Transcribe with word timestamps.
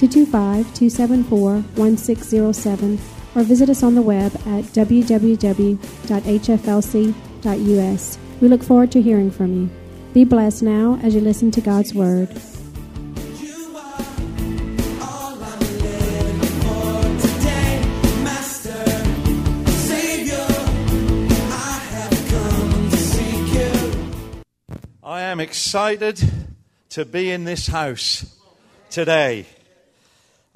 225 0.00 0.64
274 0.72 1.60
1607 1.76 2.98
or 3.34 3.42
visit 3.42 3.68
us 3.68 3.82
on 3.82 3.94
the 3.94 4.00
web 4.00 4.34
at 4.46 4.64
www.hflc.us. 4.72 5.78
We 8.40 8.48
look 8.48 8.62
forward 8.62 8.90
to 8.92 9.02
hearing 9.02 9.30
from 9.30 9.52
you. 9.54 9.68
Be 10.14 10.24
blessed 10.24 10.62
now 10.62 10.98
as 11.02 11.14
you 11.14 11.20
listen 11.20 11.50
to 11.50 11.60
God's 11.60 11.92
Word. 11.92 12.30
I 25.04 25.20
am 25.20 25.40
excited 25.40 26.22
to 26.88 27.04
be 27.04 27.30
in 27.30 27.44
this 27.44 27.66
house 27.66 28.34
today. 28.88 29.44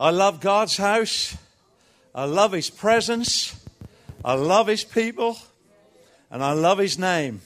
I 0.05 0.11
love 0.11 0.39
God's 0.39 0.77
house. 0.77 1.35
I 2.15 2.27
love 2.27 2.53
His 2.53 2.69
presence. 2.69 3.59
I 4.23 4.35
love 4.35 4.67
His 4.67 4.85
people. 4.85 5.39
And 6.31 6.45
I 6.45 6.53
love 6.53 6.77
His 6.77 6.99
name. 6.99 7.41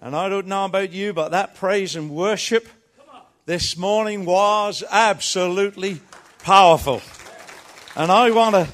And 0.00 0.14
I 0.14 0.28
don't 0.28 0.46
know 0.46 0.66
about 0.66 0.92
you, 0.92 1.12
but 1.12 1.32
that 1.32 1.56
praise 1.56 1.96
and 1.96 2.08
worship 2.10 2.68
this 3.46 3.76
morning 3.76 4.24
was 4.24 4.84
absolutely 4.88 6.00
powerful. 6.38 7.02
And 7.96 8.12
I 8.12 8.30
want 8.30 8.54
to 8.54 8.68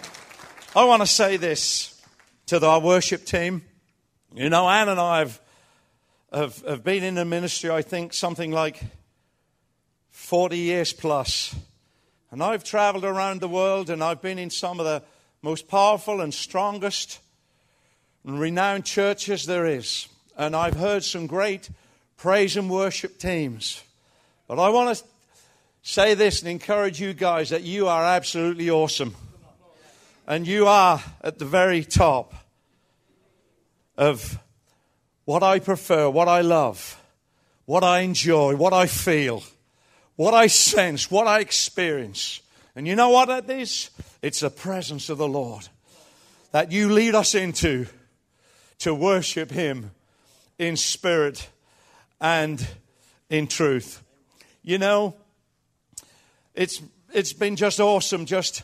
I 0.77 0.85
want 0.85 1.01
to 1.01 1.07
say 1.07 1.39
this 1.39 1.98
to 2.48 2.63
our 2.63 2.79
worship 2.79 3.25
team. 3.25 3.63
You 4.35 4.51
know, 4.51 4.69
Anne 4.69 4.91
and 4.91 5.01
I 5.01 5.20
have, 5.20 5.41
have, 6.31 6.63
have 6.67 6.85
been 6.85 7.05
in 7.05 7.15
the 7.15 7.25
ministry, 7.25 7.70
I 7.70 7.81
think, 7.81 8.13
something 8.13 8.53
like 8.53 8.83
40 10.11 10.59
years 10.59 10.93
plus. 10.93 11.55
And 12.33 12.43
I've 12.43 12.65
traveled 12.65 13.05
around 13.05 13.43
the 13.43 13.49
world 13.49 13.91
and 13.91 14.03
I've 14.03 14.23
been 14.23 14.39
in 14.39 14.49
some 14.49 14.81
of 14.81 14.87
the 14.87 15.03
most 15.43 15.69
powerful 15.69 16.23
and 16.23 16.33
strongest 16.33 17.21
and 18.25 18.41
renowned 18.41 18.87
churches 18.87 19.45
there 19.45 19.67
is. 19.67 20.09
And 20.37 20.57
I've 20.57 20.77
heard 20.77 21.05
some 21.05 21.27
great 21.27 21.69
praise 22.17 22.57
and 22.57 22.71
worship 22.71 23.19
teams. 23.19 23.83
But 24.49 24.59
I 24.59 24.71
want 24.71 24.97
to 24.97 25.05
say 25.83 26.15
this 26.15 26.41
and 26.41 26.51
encourage 26.51 26.99
you 26.99 27.13
guys 27.13 27.51
that 27.51 27.65
you 27.65 27.87
are 27.87 28.03
absolutely 28.03 28.71
awesome. 28.71 29.15
And 30.27 30.47
you 30.47 30.67
are 30.67 31.03
at 31.21 31.39
the 31.39 31.45
very 31.45 31.85
top 31.85 32.33
of 33.99 34.39
what 35.27 35.43
I 35.43 35.59
prefer, 35.59 36.09
what 36.09 36.29
I 36.29 36.41
love, 36.41 36.99
what 37.67 37.85
I 37.85 38.01
enjoy, 38.01 38.57
what 38.57 38.73
I 38.73 38.87
feel, 38.87 39.43
what 40.17 40.35
I 40.35 40.47
sense, 40.47 41.11
what 41.11 41.27
I 41.27 41.41
experience. 41.41 42.41
And 42.75 42.87
you 42.87 42.97
know 42.97 43.11
what 43.11 43.29
that 43.29 43.49
is? 43.51 43.91
It's 44.23 44.41
the 44.41 44.51
presence 44.51 45.09
of 45.09 45.19
the 45.19 45.29
Lord 45.29 45.69
that 46.53 46.71
you 46.71 46.93
lead 46.93 47.15
us 47.15 47.35
into 47.35 47.87
to 48.79 48.95
worship 48.95 49.51
Him 49.51 49.91
in 50.59 50.77
spirit 50.77 51.48
and 52.20 52.67
in 53.31 53.47
truth. 53.47 54.03
You 54.63 54.79
know, 54.79 55.17
it's, 56.55 56.81
it's 57.13 57.33
been 57.33 57.57
just 57.57 57.81
awesome 57.81 58.27
just 58.27 58.63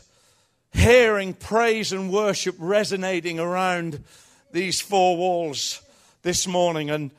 hearing 0.71 1.33
praise 1.33 1.91
and 1.91 2.11
worship 2.11 2.55
resonating 2.59 3.39
around 3.39 4.03
these 4.51 4.79
four 4.79 5.17
walls 5.17 5.81
this 6.21 6.47
morning. 6.47 6.89
And, 6.89 7.11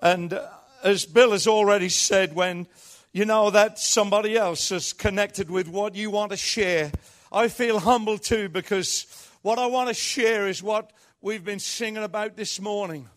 and 0.00 0.32
uh, 0.32 0.46
as 0.84 1.06
Bill 1.06 1.32
has 1.32 1.46
already 1.46 1.88
said, 1.88 2.34
when 2.34 2.66
you 3.12 3.24
know 3.24 3.50
that 3.50 3.78
somebody 3.78 4.36
else 4.36 4.70
is 4.70 4.92
connected 4.92 5.50
with 5.50 5.66
what 5.68 5.94
you 5.94 6.10
want 6.10 6.30
to 6.30 6.36
share, 6.36 6.92
I 7.32 7.48
feel 7.48 7.78
humble 7.78 8.18
too 8.18 8.48
because 8.48 9.06
what 9.42 9.58
I 9.58 9.66
want 9.66 9.88
to 9.88 9.94
share 9.94 10.46
is 10.46 10.62
what 10.62 10.92
we've 11.22 11.44
been 11.44 11.58
singing 11.58 12.02
about 12.02 12.36
this 12.36 12.60
morning. 12.60 13.08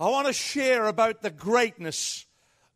I 0.00 0.08
want 0.10 0.26
to 0.26 0.32
share 0.32 0.86
about 0.86 1.22
the 1.22 1.30
greatness 1.30 2.26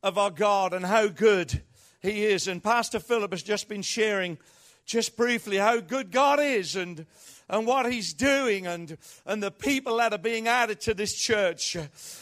of 0.03 0.17
our 0.17 0.31
God 0.31 0.73
and 0.73 0.85
how 0.85 1.09
good 1.09 1.63
He 2.01 2.25
is. 2.25 2.47
And 2.47 2.63
Pastor 2.63 3.01
Philip 3.01 3.33
has 3.33 3.43
just 3.43 3.69
been 3.69 3.83
sharing, 3.83 4.39
just 4.87 5.17
briefly, 5.17 5.57
how 5.57 5.81
good 5.81 6.13
God 6.13 6.39
is 6.39 6.77
and, 6.77 7.05
and 7.49 7.67
what 7.67 7.91
He's 7.91 8.13
doing 8.13 8.67
and, 8.67 8.97
and 9.27 9.43
the 9.43 9.51
people 9.51 9.99
that 9.99 10.13
are 10.13 10.19
being 10.19 10.49
added 10.49 10.81
to 10.83 10.95
this 10.95 11.15
church. 11.15 11.77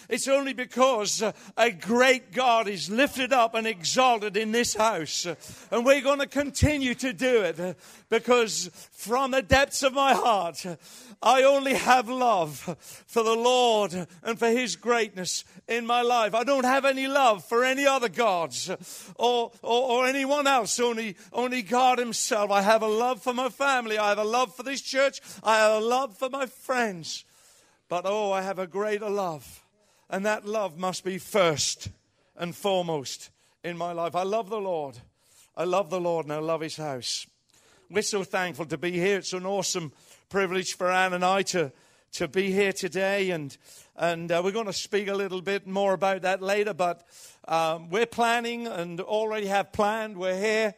It's 0.09 0.29
only 0.29 0.53
because 0.53 1.23
a 1.57 1.71
great 1.71 2.33
God 2.33 2.69
is 2.69 2.91
lifted 2.91 3.33
up 3.33 3.55
and 3.55 3.67
exalted 3.67 4.37
in 4.37 4.53
this 4.53 4.75
house. 4.75 5.27
And 5.71 5.85
we're 5.85 6.01
going 6.01 6.21
to 6.21 6.27
continue 6.27 6.95
to 6.97 7.13
do 7.13 7.43
it 7.43 7.77
because 8.09 8.71
from 8.93 9.33
the 9.33 9.43
depths 9.43 9.83
of 9.83 9.93
my 9.93 10.15
heart, 10.15 10.65
I 11.23 11.43
only 11.45 11.75
have 11.75 12.09
love 12.09 12.59
for 13.07 13.23
the 13.23 13.35
Lord 13.35 14.07
and 14.23 14.39
for 14.39 14.49
His 14.49 14.77
greatness 14.77 15.45
in 15.67 15.87
my 15.87 16.03
life. 16.03 16.35
I 16.35 16.45
don't 16.45 16.65
have 16.65 16.85
any 16.85 17.07
love 17.07 17.45
for 17.45 17.65
any 17.65 17.87
other 17.87 18.09
gods 18.09 18.71
or, 19.17 19.51
or, 19.63 19.91
or, 19.91 20.07
anyone 20.07 20.47
else, 20.47 20.79
only, 20.79 21.17
only 21.33 21.63
God 21.63 21.99
Himself. 21.99 22.51
I 22.51 22.63
have 22.63 22.83
a 22.83 22.89
love 22.89 23.23
for 23.23 23.33
my 23.33 23.49
family. 23.49 23.99
I 23.99 24.11
have 24.11 24.19
a 24.19 24.25
love 24.25 24.55
for 24.55 24.63
this 24.63 24.81
church. 24.81 25.16
I 25.43 25.59
have 25.59 25.83
a 25.83 25.85
love 25.85 26.17
for 26.17 26.29
my 26.29 26.47
friends. 26.47 27.25
But 27.89 28.05
oh, 28.05 28.33
I 28.33 28.43
have 28.43 28.59
a 28.59 28.67
greater 28.67 29.09
love. 29.09 29.65
And 30.11 30.27
that 30.27 30.47
love 30.47 30.79
must 30.79 31.05
be 31.05 31.19
first 31.19 31.89
and 32.37 32.55
foremost 32.55 33.31
in 33.65 33.77
my 33.77 33.93
life. 33.93 34.15
I 34.15 34.23
love 34.23 34.51
the 34.51 34.61
Lord. 34.61 34.99
I 35.57 35.65
love 35.65 35.91
the 35.91 36.01
Lord 36.01 36.27
and 36.27 36.33
I 36.33 36.39
love 36.39 36.61
His 36.61 36.77
house. 36.77 37.27
We're 37.91 38.03
so 38.03 38.25
thankful 38.25 38.67
to 38.67 38.79
be 38.79 38.93
here. 38.93 39.19
It's 39.19 39.33
an 39.33 39.47
awesome 39.47 39.93
privilege 40.29 40.77
for 40.77 40.91
Ann 40.91 41.13
and 41.13 41.25
I 41.25 41.43
to, 41.43 41.73
to 42.13 42.29
be 42.29 42.51
here 42.51 42.73
today, 42.73 43.31
and, 43.31 43.57
and 43.95 44.31
uh, 44.31 44.41
we're 44.45 44.51
going 44.51 44.67
to 44.67 44.73
speak 44.73 45.07
a 45.07 45.15
little 45.15 45.41
bit 45.41 45.69
more 45.69 45.93
about 45.93 46.23
that 46.23 46.43
later. 46.43 46.75
But 46.75 47.07
um, 47.47 47.89
we're 47.89 48.07
planning 48.07 48.67
and 48.67 49.01
already 49.01 49.47
have 49.47 49.73
planned. 49.73 50.17
We're 50.17 50.39
here. 50.39 50.75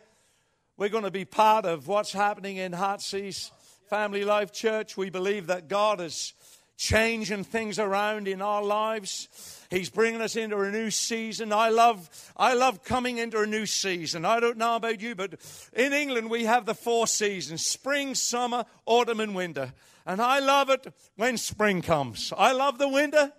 We're 0.77 0.91
going 0.91 1.05
to 1.05 1.11
be 1.11 1.25
part 1.25 1.65
of 1.65 1.89
what's 1.89 2.13
happening 2.13 2.59
in 2.59 2.73
Heartsease 2.73 3.51
Family 3.89 4.23
Life 4.23 4.53
Church. 4.53 4.99
We 4.99 5.09
believe 5.09 5.47
that 5.47 5.67
God 5.67 6.03
is 6.03 6.35
changing 6.77 7.43
things 7.43 7.79
around 7.79 8.29
in 8.29 8.43
our 8.43 8.63
lives. 8.63 9.29
He's 9.71 9.89
bringing 9.89 10.21
us 10.21 10.37
into 10.37 10.59
a 10.59 10.71
new 10.71 10.91
season. 10.91 11.55
I 11.55 11.71
love, 11.71 12.11
I 12.37 12.53
love 12.53 12.85
coming 12.85 13.17
into 13.17 13.41
a 13.41 13.47
new 13.47 13.65
season. 13.65 14.27
I 14.27 14.41
don't 14.41 14.59
know 14.59 14.77
about 14.77 15.01
you, 15.01 15.15
but 15.15 15.41
in 15.73 15.95
England 15.95 16.29
we 16.29 16.45
have 16.45 16.67
the 16.67 16.75
four 16.75 17.07
seasons 17.07 17.67
spring, 17.67 18.15
summer, 18.15 18.67
autumn, 18.85 19.21
and 19.21 19.35
winter. 19.35 19.73
And 20.05 20.21
I 20.21 20.39
love 20.39 20.69
it 20.69 20.87
when 21.17 21.39
spring 21.39 21.81
comes. 21.81 22.31
I 22.37 22.53
love 22.53 22.79
the 22.79 22.89
winter. 22.89 23.33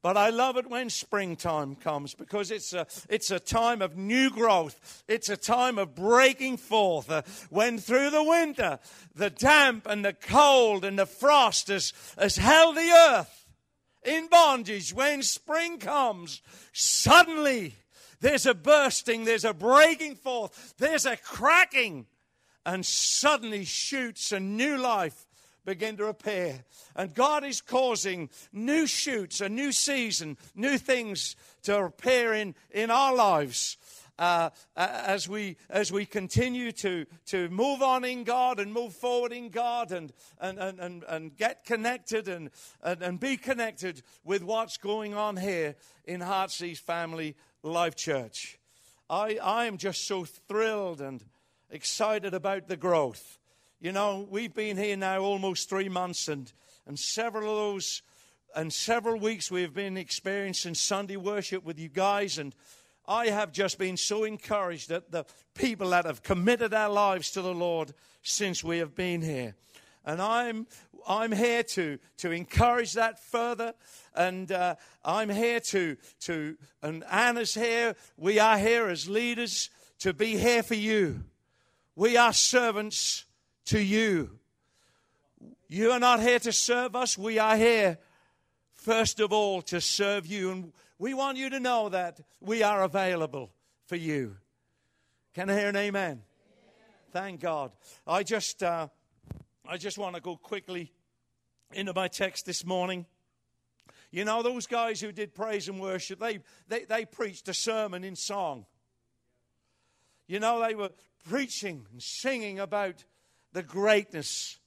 But 0.00 0.16
I 0.16 0.30
love 0.30 0.56
it 0.56 0.70
when 0.70 0.90
springtime 0.90 1.74
comes 1.74 2.14
because 2.14 2.52
it's 2.52 2.72
a, 2.72 2.86
it's 3.10 3.32
a 3.32 3.40
time 3.40 3.82
of 3.82 3.96
new 3.96 4.30
growth. 4.30 5.02
It's 5.08 5.28
a 5.28 5.36
time 5.36 5.76
of 5.76 5.96
breaking 5.96 6.58
forth. 6.58 7.10
Uh, 7.10 7.22
when 7.50 7.78
through 7.78 8.10
the 8.10 8.22
winter, 8.22 8.78
the 9.14 9.30
damp 9.30 9.86
and 9.86 10.04
the 10.04 10.12
cold 10.12 10.84
and 10.84 10.98
the 10.98 11.06
frost 11.06 11.68
has, 11.68 11.92
has 12.16 12.36
held 12.36 12.76
the 12.76 12.90
earth 12.90 13.46
in 14.04 14.28
bondage, 14.28 14.94
when 14.94 15.22
spring 15.22 15.78
comes, 15.78 16.42
suddenly 16.72 17.74
there's 18.20 18.46
a 18.46 18.54
bursting, 18.54 19.24
there's 19.24 19.44
a 19.44 19.54
breaking 19.54 20.14
forth, 20.14 20.74
there's 20.78 21.06
a 21.06 21.16
cracking, 21.16 22.06
and 22.64 22.86
suddenly 22.86 23.64
shoots 23.64 24.32
a 24.32 24.40
new 24.40 24.76
life 24.76 25.27
begin 25.68 25.98
to 25.98 26.06
appear. 26.06 26.64
And 26.96 27.14
God 27.14 27.44
is 27.44 27.60
causing 27.60 28.30
new 28.54 28.86
shoots, 28.86 29.42
a 29.42 29.50
new 29.50 29.70
season, 29.70 30.38
new 30.54 30.78
things 30.78 31.36
to 31.64 31.84
appear 31.84 32.32
in, 32.32 32.54
in 32.70 32.90
our 32.90 33.14
lives 33.14 33.76
uh, 34.18 34.48
as, 34.76 35.28
we, 35.28 35.58
as 35.68 35.92
we 35.92 36.06
continue 36.06 36.72
to, 36.72 37.04
to 37.26 37.50
move 37.50 37.82
on 37.82 38.02
in 38.06 38.24
God 38.24 38.60
and 38.60 38.72
move 38.72 38.94
forward 38.94 39.30
in 39.30 39.50
God 39.50 39.92
and, 39.92 40.10
and, 40.40 40.58
and, 40.58 40.80
and, 40.80 41.04
and 41.06 41.36
get 41.36 41.66
connected 41.66 42.28
and, 42.28 42.48
and, 42.82 43.02
and 43.02 43.20
be 43.20 43.36
connected 43.36 44.02
with 44.24 44.42
what's 44.42 44.78
going 44.78 45.12
on 45.12 45.36
here 45.36 45.76
in 46.06 46.22
Heartsease 46.22 46.80
Family 46.80 47.36
Life 47.62 47.94
Church. 47.94 48.58
I, 49.10 49.38
I 49.42 49.66
am 49.66 49.76
just 49.76 50.06
so 50.06 50.24
thrilled 50.24 51.02
and 51.02 51.22
excited 51.70 52.32
about 52.32 52.68
the 52.68 52.76
growth. 52.78 53.37
You 53.80 53.92
know, 53.92 54.26
we've 54.28 54.52
been 54.52 54.76
here 54.76 54.96
now 54.96 55.20
almost 55.20 55.68
three 55.68 55.88
months, 55.88 56.26
and, 56.26 56.52
and 56.84 56.98
several 56.98 57.48
of 57.48 57.56
those, 57.56 58.02
and 58.56 58.72
several 58.72 59.20
weeks 59.20 59.52
we've 59.52 59.72
been 59.72 59.96
experiencing 59.96 60.74
Sunday 60.74 61.16
worship 61.16 61.64
with 61.64 61.78
you 61.78 61.88
guys, 61.88 62.38
and 62.38 62.56
I 63.06 63.28
have 63.28 63.52
just 63.52 63.78
been 63.78 63.96
so 63.96 64.24
encouraged 64.24 64.88
that 64.88 65.12
the 65.12 65.26
people 65.54 65.90
that 65.90 66.06
have 66.06 66.24
committed 66.24 66.72
their 66.72 66.88
lives 66.88 67.30
to 67.32 67.40
the 67.40 67.54
Lord 67.54 67.94
since 68.20 68.64
we 68.64 68.78
have 68.78 68.96
been 68.96 69.22
here. 69.22 69.54
And 70.04 70.20
I'm, 70.20 70.66
I'm 71.06 71.30
here 71.30 71.62
to, 71.62 72.00
to 72.16 72.32
encourage 72.32 72.94
that 72.94 73.22
further. 73.22 73.74
And 74.12 74.50
uh, 74.50 74.74
I'm 75.04 75.28
here 75.28 75.60
to, 75.60 75.96
to, 76.22 76.56
and 76.82 77.04
Anna's 77.04 77.54
here. 77.54 77.94
We 78.16 78.40
are 78.40 78.58
here 78.58 78.88
as 78.88 79.08
leaders 79.08 79.70
to 80.00 80.12
be 80.12 80.36
here 80.36 80.64
for 80.64 80.74
you. 80.74 81.22
We 81.94 82.16
are 82.16 82.32
servants 82.32 83.24
to 83.68 83.80
you. 83.80 84.30
You 85.68 85.90
are 85.92 86.00
not 86.00 86.20
here 86.20 86.38
to 86.38 86.52
serve 86.52 86.96
us. 86.96 87.18
We 87.18 87.38
are 87.38 87.56
here, 87.56 87.98
first 88.74 89.20
of 89.20 89.32
all, 89.32 89.60
to 89.62 89.80
serve 89.80 90.26
you. 90.26 90.50
And 90.50 90.72
we 90.98 91.12
want 91.12 91.36
you 91.36 91.50
to 91.50 91.60
know 91.60 91.90
that 91.90 92.20
we 92.40 92.62
are 92.62 92.82
available 92.82 93.52
for 93.86 93.96
you. 93.96 94.36
Can 95.34 95.50
I 95.50 95.58
hear 95.58 95.68
an 95.68 95.76
amen? 95.76 96.22
Thank 97.12 97.40
God. 97.40 97.72
I 98.06 98.22
just, 98.22 98.62
uh, 98.62 98.88
I 99.68 99.76
just 99.76 99.98
want 99.98 100.14
to 100.14 100.22
go 100.22 100.36
quickly 100.36 100.92
into 101.72 101.92
my 101.92 102.08
text 102.08 102.46
this 102.46 102.64
morning. 102.64 103.04
You 104.10 104.24
know, 104.24 104.42
those 104.42 104.66
guys 104.66 105.00
who 105.02 105.12
did 105.12 105.34
praise 105.34 105.68
and 105.68 105.78
worship, 105.78 106.18
they, 106.18 106.40
they, 106.68 106.84
they 106.84 107.04
preached 107.04 107.48
a 107.48 107.54
sermon 107.54 108.02
in 108.02 108.16
song. 108.16 108.64
You 110.26 110.40
know, 110.40 110.66
they 110.66 110.74
were 110.74 110.90
preaching 111.28 111.86
and 111.92 112.02
singing 112.02 112.58
about 112.58 113.04
the 113.52 113.62
greatness 113.62 114.58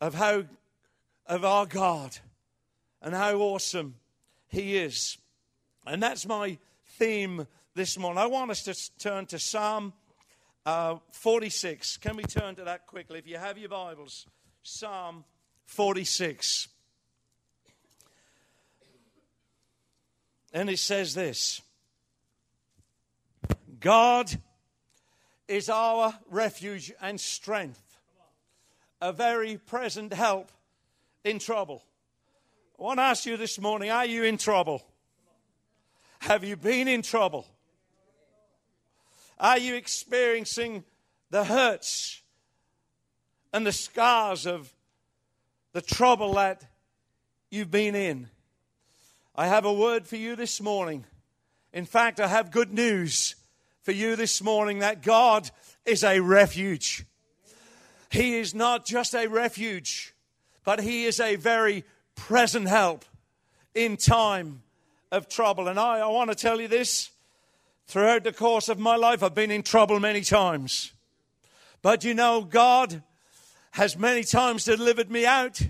of 0.00 0.14
how 0.14 0.44
of 1.26 1.44
our 1.44 1.66
God 1.66 2.16
and 3.02 3.14
how 3.14 3.36
awesome 3.36 3.96
he 4.48 4.76
is. 4.76 5.18
And 5.86 6.02
that's 6.02 6.26
my 6.26 6.58
theme 6.98 7.46
this 7.74 7.98
morning. 7.98 8.18
I 8.18 8.26
want 8.26 8.50
us 8.50 8.62
to 8.64 8.98
turn 8.98 9.26
to 9.26 9.38
Psalm 9.38 9.92
uh, 10.66 10.96
46. 11.12 11.98
Can 11.98 12.16
we 12.16 12.24
turn 12.24 12.54
to 12.56 12.64
that 12.64 12.86
quickly? 12.86 13.18
If 13.18 13.26
you 13.26 13.36
have 13.36 13.58
your 13.58 13.68
Bibles, 13.68 14.26
Psalm 14.62 15.24
46. 15.66 16.68
And 20.52 20.70
it 20.70 20.78
says 20.78 21.14
this 21.14 21.60
God 23.78 24.38
is 25.48 25.70
our 25.70 26.14
refuge 26.30 26.92
and 27.00 27.18
strength, 27.18 27.82
a 29.00 29.12
very 29.12 29.56
present 29.56 30.12
help 30.12 30.52
in 31.24 31.38
trouble. 31.38 31.82
I 32.78 32.82
want 32.82 32.98
to 32.98 33.02
ask 33.04 33.26
you 33.26 33.36
this 33.36 33.58
morning 33.58 33.90
are 33.90 34.06
you 34.06 34.24
in 34.24 34.36
trouble? 34.36 34.82
Have 36.20 36.44
you 36.44 36.56
been 36.56 36.86
in 36.86 37.02
trouble? 37.02 37.46
Are 39.40 39.58
you 39.58 39.74
experiencing 39.74 40.84
the 41.30 41.44
hurts 41.44 42.22
and 43.52 43.66
the 43.66 43.72
scars 43.72 44.46
of 44.46 44.72
the 45.72 45.80
trouble 45.80 46.34
that 46.34 46.62
you've 47.50 47.70
been 47.70 47.94
in? 47.94 48.28
I 49.34 49.46
have 49.46 49.64
a 49.64 49.72
word 49.72 50.06
for 50.06 50.16
you 50.16 50.36
this 50.36 50.60
morning. 50.60 51.04
In 51.72 51.84
fact, 51.84 52.18
I 52.18 52.26
have 52.26 52.50
good 52.50 52.72
news 52.72 53.36
for 53.88 53.92
you 53.92 54.16
this 54.16 54.42
morning 54.42 54.80
that 54.80 55.02
God 55.02 55.50
is 55.86 56.04
a 56.04 56.20
refuge. 56.20 57.06
He 58.10 58.36
is 58.36 58.54
not 58.54 58.84
just 58.84 59.14
a 59.14 59.28
refuge, 59.28 60.14
but 60.62 60.82
He 60.82 61.06
is 61.06 61.18
a 61.20 61.36
very 61.36 61.84
present 62.14 62.68
help 62.68 63.06
in 63.74 63.96
time 63.96 64.60
of 65.10 65.26
trouble. 65.26 65.68
And 65.68 65.80
I, 65.80 66.00
I 66.00 66.06
want 66.08 66.28
to 66.28 66.36
tell 66.36 66.60
you 66.60 66.68
this 66.68 67.12
throughout 67.86 68.24
the 68.24 68.32
course 68.34 68.68
of 68.68 68.78
my 68.78 68.94
life, 68.94 69.22
I've 69.22 69.34
been 69.34 69.50
in 69.50 69.62
trouble 69.62 69.98
many 70.00 70.20
times. 70.20 70.92
But 71.80 72.04
you 72.04 72.12
know, 72.12 72.42
God 72.42 73.02
has 73.70 73.96
many 73.96 74.22
times 74.22 74.64
delivered 74.64 75.10
me 75.10 75.24
out, 75.24 75.62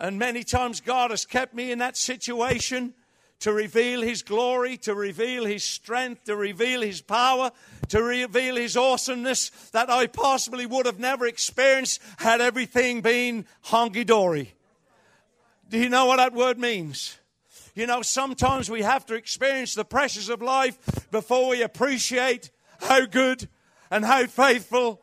and 0.00 0.18
many 0.18 0.42
times 0.42 0.80
God 0.80 1.10
has 1.10 1.26
kept 1.26 1.52
me 1.52 1.70
in 1.70 1.80
that 1.80 1.98
situation 1.98 2.94
to 3.40 3.52
reveal 3.52 4.02
His 4.02 4.22
glory, 4.22 4.76
to 4.78 4.94
reveal 4.94 5.44
His 5.44 5.64
strength, 5.64 6.24
to 6.24 6.36
reveal 6.36 6.82
His 6.82 7.00
power, 7.00 7.50
to 7.88 8.02
reveal 8.02 8.56
His 8.56 8.76
awesomeness 8.76 9.50
that 9.72 9.90
I 9.90 10.06
possibly 10.06 10.66
would 10.66 10.86
have 10.86 10.98
never 10.98 11.26
experienced 11.26 12.00
had 12.18 12.40
everything 12.40 13.00
been 13.00 13.46
honky 13.66 14.06
dory. 14.06 14.54
Do 15.68 15.78
you 15.78 15.88
know 15.88 16.06
what 16.06 16.16
that 16.16 16.32
word 16.32 16.58
means? 16.58 17.18
You 17.74 17.86
know, 17.86 18.00
sometimes 18.02 18.70
we 18.70 18.82
have 18.82 19.04
to 19.06 19.14
experience 19.14 19.74
the 19.74 19.84
pressures 19.84 20.30
of 20.30 20.40
life 20.40 20.78
before 21.10 21.50
we 21.50 21.62
appreciate 21.62 22.50
how 22.80 23.04
good 23.04 23.48
and 23.90 24.04
how 24.04 24.26
faithful 24.26 25.02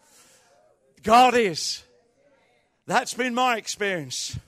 God 1.04 1.36
is. 1.36 1.84
That's 2.88 3.14
been 3.14 3.34
my 3.34 3.58
experience. 3.58 4.40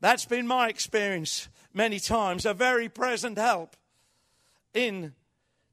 That's 0.00 0.24
been 0.24 0.46
my 0.46 0.68
experience 0.68 1.48
many 1.72 1.98
times, 1.98 2.46
a 2.46 2.54
very 2.54 2.88
present 2.88 3.38
help 3.38 3.76
in 4.74 5.14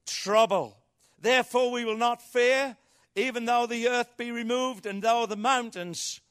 trouble. 0.05 0.77
Therefore, 1.19 1.71
we 1.71 1.85
will 1.85 1.97
not 1.97 2.21
fear, 2.21 2.77
even 3.15 3.45
though 3.45 3.65
the 3.65 3.87
earth 3.87 4.17
be 4.17 4.31
removed 4.31 4.85
and 4.85 5.01
though 5.01 5.25
the 5.25 5.35
mountains 5.35 6.21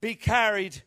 be 0.00 0.14
carried 0.14 0.82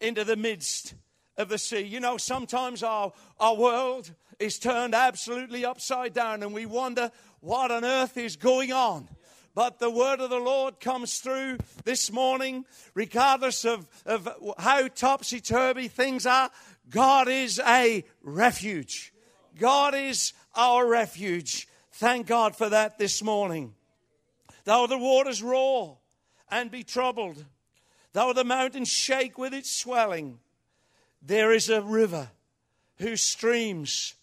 into 0.00 0.24
the 0.24 0.36
midst 0.36 0.94
of 1.36 1.48
the 1.48 1.58
sea. 1.58 1.80
You 1.80 2.00
know, 2.00 2.16
sometimes 2.16 2.82
our, 2.82 3.12
our 3.38 3.54
world 3.54 4.12
is 4.38 4.58
turned 4.58 4.94
absolutely 4.94 5.64
upside 5.64 6.14
down 6.14 6.42
and 6.42 6.52
we 6.52 6.66
wonder 6.66 7.10
what 7.40 7.70
on 7.70 7.84
earth 7.84 8.16
is 8.16 8.36
going 8.36 8.72
on. 8.72 9.08
But 9.54 9.80
the 9.80 9.90
word 9.90 10.20
of 10.20 10.30
the 10.30 10.38
Lord 10.38 10.78
comes 10.78 11.18
through 11.18 11.58
this 11.84 12.12
morning, 12.12 12.64
regardless 12.94 13.64
of, 13.64 13.88
of 14.06 14.28
how 14.56 14.86
topsy 14.86 15.40
turvy 15.40 15.88
things 15.88 16.26
are. 16.26 16.50
God 16.90 17.28
is 17.28 17.60
a 17.60 18.04
refuge. 18.22 19.12
God 19.58 19.94
is 19.94 20.32
our 20.54 20.86
refuge. 20.86 21.68
Thank 21.92 22.26
God 22.26 22.56
for 22.56 22.68
that 22.68 22.98
this 22.98 23.22
morning. 23.22 23.74
Though 24.64 24.86
the 24.86 24.98
waters 24.98 25.42
roar 25.42 25.98
and 26.50 26.70
be 26.70 26.84
troubled, 26.84 27.44
though 28.12 28.32
the 28.32 28.44
mountains 28.44 28.88
shake 28.88 29.38
with 29.38 29.52
its 29.52 29.70
swelling, 29.70 30.38
there 31.20 31.52
is 31.52 31.68
a 31.68 31.82
river 31.82 32.28
whose 32.98 33.22
streams 33.22 34.14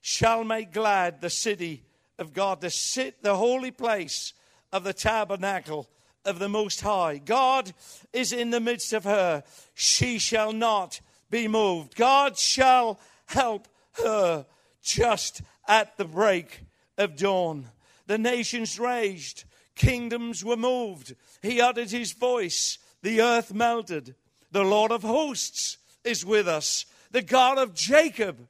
shall 0.00 0.44
make 0.44 0.72
glad 0.72 1.20
the 1.20 1.30
city 1.30 1.84
of 2.18 2.32
God, 2.32 2.60
the 2.60 2.70
sit, 2.70 3.22
the 3.22 3.36
holy 3.36 3.70
place 3.70 4.32
of 4.72 4.84
the 4.84 4.92
tabernacle 4.92 5.88
of 6.24 6.38
the 6.38 6.48
Most 6.48 6.80
High. 6.80 7.18
God 7.18 7.72
is 8.12 8.32
in 8.32 8.50
the 8.50 8.60
midst 8.60 8.92
of 8.92 9.04
her. 9.04 9.42
She 9.74 10.18
shall 10.18 10.52
not 10.52 11.00
be 11.34 11.48
moved. 11.48 11.96
God 11.96 12.38
shall 12.38 13.00
help 13.26 13.66
her 14.04 14.46
just 14.84 15.42
at 15.66 15.96
the 15.96 16.04
break 16.04 16.60
of 16.96 17.16
dawn. 17.16 17.70
The 18.06 18.18
nations 18.18 18.78
raged, 18.78 19.42
kingdoms 19.74 20.44
were 20.44 20.56
moved. 20.56 21.16
He 21.42 21.60
uttered 21.60 21.90
his 21.90 22.12
voice, 22.12 22.78
the 23.02 23.20
earth 23.20 23.52
melted. 23.52 24.14
The 24.52 24.62
Lord 24.62 24.92
of 24.92 25.02
hosts 25.02 25.78
is 26.04 26.24
with 26.24 26.46
us. 26.46 26.86
The 27.10 27.22
God 27.22 27.58
of 27.58 27.74
Jacob 27.74 28.46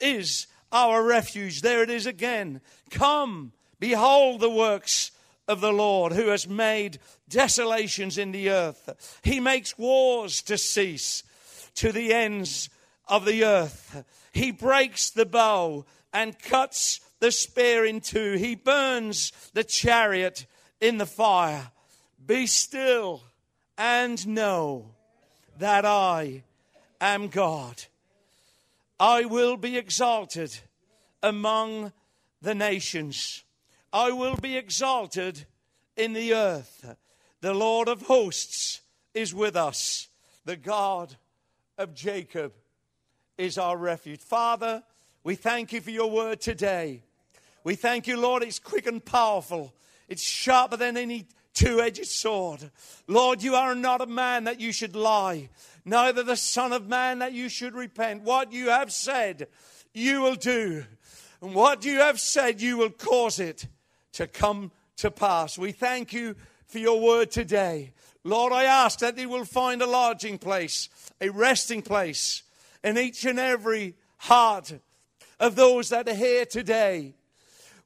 is 0.00 0.48
our 0.72 1.04
refuge. 1.04 1.60
There 1.60 1.84
it 1.84 1.90
is 1.90 2.06
again. 2.06 2.60
Come, 2.90 3.52
behold 3.78 4.40
the 4.40 4.50
works 4.50 5.12
of 5.46 5.60
the 5.60 5.72
Lord 5.72 6.14
who 6.14 6.26
has 6.30 6.48
made 6.48 6.98
desolations 7.28 8.18
in 8.18 8.32
the 8.32 8.50
earth. 8.50 9.20
He 9.22 9.38
makes 9.38 9.78
wars 9.78 10.42
to 10.42 10.58
cease 10.58 11.22
to 11.78 11.92
the 11.92 12.12
ends 12.12 12.68
of 13.06 13.24
the 13.24 13.44
earth. 13.44 14.04
He 14.32 14.50
breaks 14.50 15.10
the 15.10 15.26
bow 15.26 15.86
and 16.12 16.38
cuts 16.38 17.00
the 17.20 17.30
spear 17.30 17.84
in 17.84 18.00
two. 18.00 18.32
He 18.32 18.56
burns 18.56 19.32
the 19.54 19.64
chariot 19.64 20.46
in 20.80 20.98
the 20.98 21.06
fire. 21.06 21.70
Be 22.24 22.46
still 22.46 23.22
and 23.76 24.26
know 24.26 24.90
that 25.58 25.84
I 25.84 26.42
am 27.00 27.28
God. 27.28 27.84
I 28.98 29.24
will 29.24 29.56
be 29.56 29.78
exalted 29.78 30.58
among 31.22 31.92
the 32.42 32.54
nations. 32.56 33.44
I 33.92 34.10
will 34.10 34.36
be 34.36 34.56
exalted 34.56 35.46
in 35.96 36.12
the 36.12 36.34
earth. 36.34 36.96
The 37.40 37.54
Lord 37.54 37.86
of 37.86 38.02
hosts 38.02 38.80
is 39.14 39.32
with 39.32 39.54
us. 39.54 40.08
The 40.44 40.56
God 40.56 41.16
of 41.78 41.94
Jacob 41.94 42.52
is 43.38 43.56
our 43.56 43.76
refuge. 43.76 44.20
Father, 44.20 44.82
we 45.22 45.36
thank 45.36 45.72
you 45.72 45.80
for 45.80 45.92
your 45.92 46.10
word 46.10 46.40
today. 46.40 47.02
We 47.62 47.76
thank 47.76 48.08
you, 48.08 48.20
Lord, 48.20 48.42
it's 48.42 48.58
quick 48.58 48.86
and 48.86 49.04
powerful. 49.04 49.72
It's 50.08 50.22
sharper 50.22 50.76
than 50.76 50.96
any 50.96 51.26
two 51.54 51.80
edged 51.80 52.06
sword. 52.06 52.70
Lord, 53.06 53.42
you 53.42 53.54
are 53.54 53.76
not 53.76 54.00
a 54.00 54.06
man 54.06 54.44
that 54.44 54.60
you 54.60 54.72
should 54.72 54.96
lie, 54.96 55.50
neither 55.84 56.24
the 56.24 56.36
Son 56.36 56.72
of 56.72 56.88
Man 56.88 57.20
that 57.20 57.32
you 57.32 57.48
should 57.48 57.74
repent. 57.74 58.22
What 58.22 58.52
you 58.52 58.70
have 58.70 58.92
said, 58.92 59.46
you 59.94 60.20
will 60.22 60.34
do. 60.34 60.84
And 61.40 61.54
what 61.54 61.84
you 61.84 62.00
have 62.00 62.18
said, 62.18 62.60
you 62.60 62.76
will 62.76 62.90
cause 62.90 63.38
it 63.38 63.68
to 64.14 64.26
come 64.26 64.72
to 64.96 65.12
pass. 65.12 65.56
We 65.56 65.70
thank 65.70 66.12
you 66.12 66.34
for 66.68 66.78
your 66.78 67.00
word 67.00 67.30
today. 67.30 67.92
Lord, 68.24 68.52
I 68.52 68.64
ask 68.64 68.98
that 69.00 69.16
you 69.18 69.28
will 69.28 69.44
find 69.44 69.80
a 69.80 69.86
lodging 69.86 70.38
place, 70.38 70.88
a 71.20 71.30
resting 71.30 71.82
place 71.82 72.42
in 72.84 72.98
each 72.98 73.24
and 73.24 73.38
every 73.38 73.96
heart 74.18 74.74
of 75.40 75.56
those 75.56 75.88
that 75.88 76.08
are 76.08 76.14
here 76.14 76.44
today. 76.44 77.14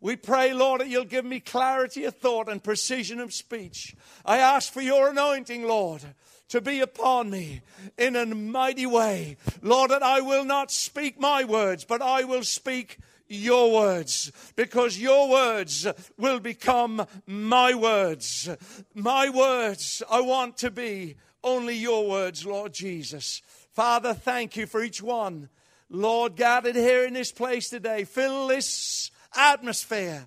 We 0.01 0.17
pray, 0.17 0.53
Lord, 0.53 0.81
that 0.81 0.89
you'll 0.89 1.05
give 1.05 1.25
me 1.25 1.39
clarity 1.39 2.05
of 2.07 2.17
thought 2.17 2.49
and 2.49 2.63
precision 2.63 3.21
of 3.21 3.33
speech. 3.33 3.95
I 4.27 4.39
ask 4.39 4.73
for 4.73 4.81
your 4.81 5.11
anointing, 5.11 5.63
Lord, 5.63 6.03
to 6.49 6.61
be 6.61 6.81
upon 6.81 7.31
me 7.31 7.63
in 7.97 8.17
a 8.17 8.27
mighty 8.27 8.85
way. 8.85 9.37
Lord, 9.63 9.93
that 9.93 10.03
I 10.03 10.21
will 10.21 10.45
not 10.45 10.73
speak 10.73 11.21
my 11.21 11.45
words, 11.45 11.85
but 11.85 12.03
I 12.03 12.25
will 12.25 12.43
speak 12.43 12.99
your 13.35 13.73
words 13.73 14.31
because 14.57 14.99
your 14.99 15.29
words 15.31 15.87
will 16.19 16.41
become 16.41 17.07
my 17.27 17.75
words. 17.75 18.49
My 18.95 19.29
words, 19.29 20.03
I 20.11 20.21
want 20.21 20.57
to 20.59 20.71
be 20.71 21.17
only 21.43 21.77
your 21.77 22.09
words, 22.09 22.47
Lord 22.47 22.73
Jesus. 22.73 23.43
Father, 23.73 24.15
thank 24.15 24.57
you 24.57 24.67
for 24.67 24.83
each 24.83 25.03
one. 25.03 25.49
Lord, 25.89 26.37
gathered 26.37 26.77
here 26.77 27.05
in 27.05 27.15
this 27.15 27.33
place 27.33 27.69
today, 27.69 28.05
fill 28.05 28.47
this 28.47 29.11
atmosphere 29.35 30.27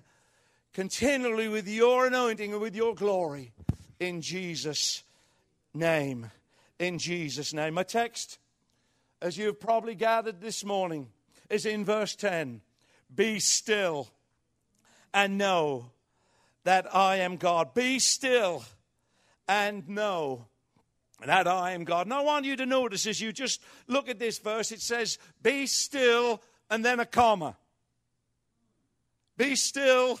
continually 0.72 1.48
with 1.48 1.66
your 1.66 2.06
anointing 2.06 2.52
and 2.52 2.60
with 2.60 2.76
your 2.76 2.94
glory 2.94 3.52
in 3.98 4.20
Jesus' 4.20 5.02
name. 5.72 6.30
In 6.78 6.98
Jesus' 6.98 7.54
name. 7.54 7.74
My 7.74 7.82
text, 7.82 8.38
as 9.22 9.38
you 9.38 9.46
have 9.46 9.60
probably 9.60 9.94
gathered 9.94 10.40
this 10.40 10.64
morning, 10.64 11.08
is 11.48 11.64
in 11.64 11.84
verse 11.84 12.14
10 12.14 12.60
Be 13.14 13.38
still 13.38 14.08
and 15.14 15.38
know 15.38 15.90
that 16.64 16.94
I 16.94 17.16
am 17.16 17.36
God. 17.36 17.74
Be 17.74 17.98
still 17.98 18.64
and 19.48 19.88
know 19.88 20.46
that 21.24 21.46
I 21.46 21.72
am 21.72 21.84
God. 21.84 22.06
And 22.06 22.14
I 22.14 22.20
want 22.20 22.44
you 22.44 22.56
to 22.56 22.66
notice 22.66 23.06
as 23.06 23.20
you 23.20 23.32
just 23.32 23.62
look 23.86 24.08
at 24.08 24.18
this 24.18 24.38
verse, 24.38 24.72
it 24.72 24.80
says, 24.80 25.18
Be 25.42 25.66
still 25.66 26.42
and 26.70 26.84
then 26.84 27.00
a 27.00 27.06
comma. 27.06 27.56
Be 29.36 29.54
still, 29.54 30.18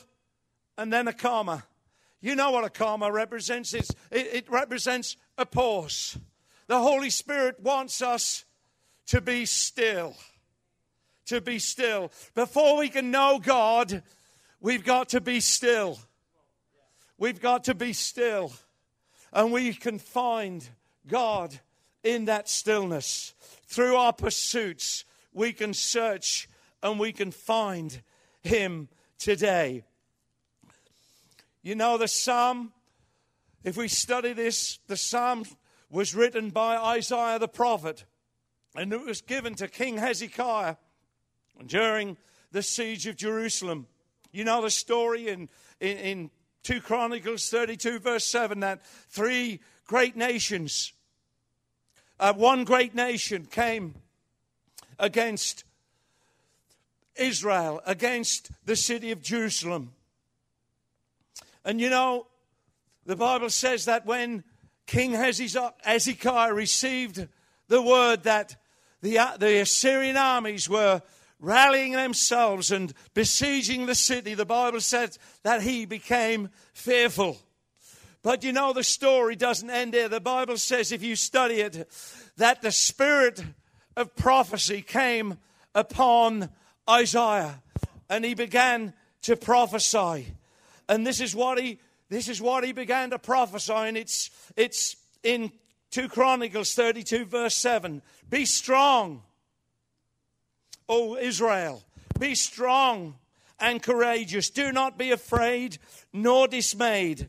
and 0.76 0.92
then 0.92 1.08
a 1.08 1.12
comma. 1.12 1.64
You 2.20 2.34
know 2.34 2.50
what 2.50 2.64
a 2.64 2.70
comma 2.70 3.10
represents? 3.10 3.72
It's, 3.72 3.90
it, 4.10 4.26
it 4.32 4.50
represents 4.50 5.16
a 5.38 5.46
pause. 5.46 6.18
The 6.66 6.80
Holy 6.80 7.10
Spirit 7.10 7.60
wants 7.60 8.02
us 8.02 8.44
to 9.06 9.20
be 9.20 9.46
still. 9.46 10.16
To 11.26 11.40
be 11.40 11.58
still. 11.58 12.12
Before 12.34 12.78
we 12.78 12.88
can 12.88 13.10
know 13.10 13.40
God, 13.42 14.02
we've 14.60 14.84
got 14.84 15.08
to 15.10 15.20
be 15.20 15.40
still. 15.40 15.98
We've 17.18 17.40
got 17.40 17.64
to 17.64 17.74
be 17.74 17.92
still. 17.92 18.52
And 19.32 19.52
we 19.52 19.74
can 19.74 19.98
find 19.98 20.68
God 21.06 21.58
in 22.04 22.26
that 22.26 22.48
stillness. 22.48 23.34
Through 23.66 23.96
our 23.96 24.12
pursuits, 24.12 25.04
we 25.32 25.52
can 25.52 25.74
search 25.74 26.48
and 26.82 27.00
we 27.00 27.12
can 27.12 27.32
find 27.32 28.02
Him 28.42 28.88
today. 29.18 29.82
You 31.62 31.74
know, 31.74 31.98
the 31.98 32.06
psalm, 32.06 32.72
if 33.64 33.76
we 33.76 33.88
study 33.88 34.32
this, 34.32 34.78
the 34.86 34.96
psalm 34.96 35.44
was 35.90 36.14
written 36.14 36.50
by 36.50 36.76
Isaiah 36.76 37.40
the 37.40 37.48
prophet, 37.48 38.04
and 38.76 38.92
it 38.92 39.04
was 39.04 39.20
given 39.20 39.56
to 39.56 39.66
King 39.66 39.98
Hezekiah 39.98 40.76
during 41.64 42.16
the 42.52 42.62
siege 42.62 43.06
of 43.06 43.16
Jerusalem. 43.16 43.86
You 44.32 44.44
know 44.44 44.62
the 44.62 44.70
story 44.70 45.28
in, 45.28 45.48
in, 45.80 45.96
in 45.98 46.30
2 46.62 46.80
Chronicles 46.80 47.48
32, 47.48 48.00
verse 48.00 48.26
7, 48.26 48.60
that 48.60 48.84
three 49.08 49.60
great 49.86 50.16
nations, 50.16 50.92
uh, 52.18 52.32
one 52.32 52.64
great 52.64 52.94
nation 52.94 53.46
came 53.46 53.94
against 54.98 55.64
Israel, 57.14 57.80
against 57.86 58.50
the 58.64 58.76
city 58.76 59.10
of 59.12 59.22
Jerusalem. 59.22 59.92
And 61.64 61.80
you 61.80 61.90
know, 61.90 62.26
the 63.04 63.16
Bible 63.16 63.50
says 63.50 63.84
that 63.84 64.06
when 64.06 64.44
King 64.86 65.12
Hezekiah 65.12 66.54
received 66.54 67.28
the 67.68 67.82
word 67.82 68.22
that 68.24 68.56
the, 69.02 69.18
the 69.38 69.60
Assyrian 69.60 70.16
armies 70.16 70.68
were 70.68 71.02
rallying 71.40 71.92
themselves 71.92 72.70
and 72.70 72.92
besieging 73.14 73.86
the 73.86 73.94
city, 73.94 74.34
the 74.34 74.46
Bible 74.46 74.80
says 74.80 75.18
that 75.42 75.62
he 75.62 75.84
became 75.84 76.48
fearful. 76.72 77.38
But 78.22 78.42
you 78.42 78.52
know, 78.52 78.72
the 78.72 78.84
story 78.84 79.36
doesn't 79.36 79.70
end 79.70 79.94
there. 79.94 80.08
The 80.08 80.20
Bible 80.20 80.56
says, 80.56 80.90
if 80.90 81.02
you 81.02 81.14
study 81.14 81.56
it, 81.56 81.88
that 82.36 82.62
the 82.62 82.72
spirit 82.72 83.42
of 83.96 84.16
prophecy 84.16 84.82
came 84.82 85.38
upon 85.74 86.50
Isaiah 86.88 87.62
and 88.08 88.24
he 88.24 88.34
began 88.34 88.94
to 89.22 89.36
prophesy. 89.36 90.26
And 90.88 91.06
this 91.06 91.20
is 91.20 91.34
what 91.34 91.58
he 91.58 91.78
this 92.08 92.28
is 92.28 92.40
what 92.40 92.62
he 92.62 92.72
began 92.72 93.10
to 93.10 93.18
prophesy, 93.18 93.72
and 93.72 93.96
it's 93.96 94.30
it's 94.56 94.96
in 95.24 95.50
2 95.90 96.08
Chronicles 96.08 96.74
32, 96.74 97.24
verse 97.24 97.56
7. 97.56 98.00
Be 98.28 98.44
strong, 98.44 99.22
O 100.88 101.16
Israel, 101.16 101.82
be 102.18 102.34
strong 102.34 103.16
and 103.58 103.82
courageous. 103.82 104.50
Do 104.50 104.72
not 104.72 104.98
be 104.98 105.10
afraid 105.10 105.78
nor 106.12 106.48
dismayed 106.48 107.28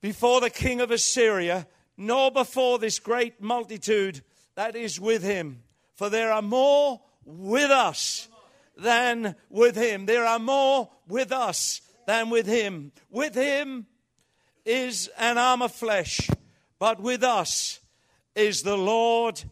before 0.00 0.40
the 0.40 0.50
king 0.50 0.80
of 0.80 0.90
Assyria, 0.90 1.66
nor 1.96 2.30
before 2.30 2.78
this 2.78 2.98
great 2.98 3.40
multitude 3.40 4.22
that 4.54 4.76
is 4.76 5.00
with 5.00 5.22
him. 5.22 5.62
For 5.94 6.10
there 6.10 6.32
are 6.32 6.42
more 6.42 7.00
with 7.24 7.70
us 7.70 8.28
than 8.76 9.36
with 9.48 9.76
him. 9.76 10.06
There 10.06 10.24
are 10.24 10.38
more 10.38 10.90
with 11.06 11.32
us 11.32 11.80
than 12.06 12.30
with 12.30 12.46
him. 12.46 12.92
With 13.10 13.34
him 13.34 13.86
is 14.64 15.08
an 15.18 15.38
arm 15.38 15.62
of 15.62 15.72
flesh, 15.72 16.28
but 16.78 17.00
with 17.00 17.22
us 17.22 17.80
is 18.34 18.62
the 18.62 18.76
Lord 18.76 19.42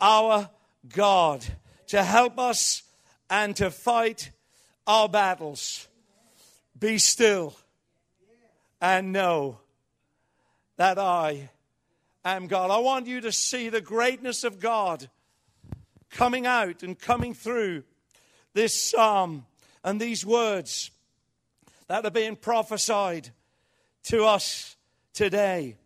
our 0.00 0.50
God 0.94 1.44
to 1.88 2.02
help 2.02 2.38
us 2.38 2.82
and 3.30 3.56
to 3.56 3.70
fight 3.70 4.30
our 4.86 5.08
battles. 5.08 5.88
Be 6.78 6.98
still 6.98 7.54
and 8.80 9.12
know 9.12 9.58
that 10.76 10.98
I 10.98 11.50
am 12.24 12.46
God. 12.46 12.70
I 12.70 12.78
want 12.78 13.06
you 13.06 13.20
to 13.22 13.32
see 13.32 13.68
the 13.68 13.80
greatness 13.80 14.44
of 14.44 14.60
God 14.60 15.08
coming 16.10 16.46
out 16.46 16.82
and 16.82 16.98
coming 16.98 17.34
through 17.34 17.84
this 18.52 18.90
psalm 18.90 19.46
and 19.84 20.00
these 20.00 20.24
words 20.24 20.90
that 21.88 22.04
are 22.04 22.10
being 22.10 22.36
prophesied 22.36 23.30
to 24.04 24.24
us 24.24 24.76
today. 25.12 25.76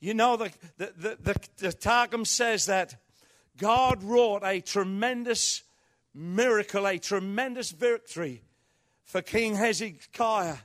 You 0.00 0.14
know, 0.14 0.36
the, 0.36 0.50
the, 0.78 1.16
the, 1.22 1.36
the, 1.58 1.72
Targum 1.72 2.24
says 2.24 2.66
that 2.66 2.96
God 3.56 4.02
wrought 4.02 4.42
a 4.44 4.60
tremendous 4.60 5.62
miracle, 6.14 6.86
a 6.86 6.98
tremendous 6.98 7.70
victory 7.70 8.42
for 9.04 9.22
King 9.22 9.54
Hezekiah 9.54 10.56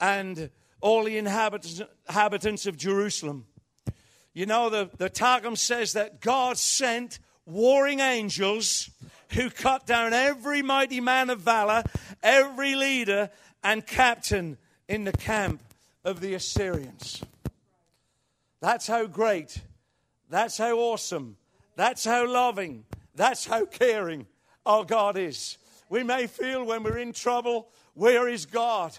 and 0.00 0.50
all 0.80 1.04
the 1.04 1.16
inhabitants, 1.16 2.66
of 2.66 2.76
Jerusalem. 2.76 3.46
You 4.34 4.46
know, 4.46 4.68
the, 4.70 4.90
the 4.96 5.08
Targum 5.08 5.56
says 5.56 5.92
that 5.92 6.20
God 6.20 6.58
sent 6.58 7.18
warring 7.46 8.00
angels 8.00 8.90
who 9.30 9.50
cut 9.50 9.86
down 9.86 10.12
every 10.12 10.62
mighty 10.62 11.00
man 11.00 11.30
of 11.30 11.40
valor, 11.40 11.84
every 12.22 12.74
leader 12.74 13.30
and 13.62 13.86
captain 13.86 14.58
in 14.88 15.04
the 15.04 15.12
camp 15.12 15.62
of 16.04 16.20
the 16.20 16.34
Assyrians. 16.34 17.22
That's 18.60 18.86
how 18.86 19.06
great, 19.06 19.60
that's 20.28 20.58
how 20.58 20.78
awesome, 20.78 21.36
that's 21.76 22.04
how 22.04 22.26
loving, 22.26 22.84
that's 23.14 23.46
how 23.46 23.66
caring 23.66 24.26
our 24.64 24.84
God 24.84 25.16
is. 25.16 25.58
We 25.88 26.02
may 26.02 26.26
feel 26.26 26.64
when 26.64 26.82
we're 26.82 26.98
in 26.98 27.12
trouble, 27.12 27.68
where 27.94 28.28
is 28.28 28.46
God? 28.46 28.96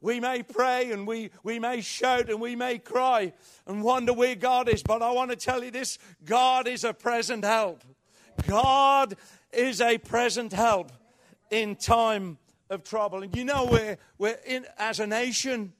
We 0.00 0.20
may 0.20 0.42
pray 0.42 0.92
and 0.92 1.06
we, 1.06 1.30
we 1.42 1.58
may 1.58 1.80
shout 1.80 2.28
and 2.28 2.38
we 2.38 2.56
may 2.56 2.78
cry 2.78 3.32
and 3.66 3.82
wonder 3.82 4.12
where 4.12 4.34
God 4.34 4.68
is. 4.68 4.82
But 4.82 5.00
I 5.00 5.10
want 5.12 5.30
to 5.30 5.36
tell 5.36 5.64
you 5.64 5.70
this 5.70 5.98
God 6.24 6.68
is 6.68 6.84
a 6.84 6.92
present 6.92 7.42
help. 7.42 7.82
God 8.46 9.16
is 9.50 9.80
a 9.80 9.96
present 9.96 10.52
help 10.52 10.92
in 11.50 11.76
time 11.76 12.36
of 12.68 12.84
trouble. 12.84 13.22
And 13.22 13.34
you 13.34 13.44
know, 13.44 13.64
we're, 13.64 13.96
we're 14.18 14.38
in, 14.46 14.66
as 14.76 15.00
a 15.00 15.06
nation, 15.06 15.72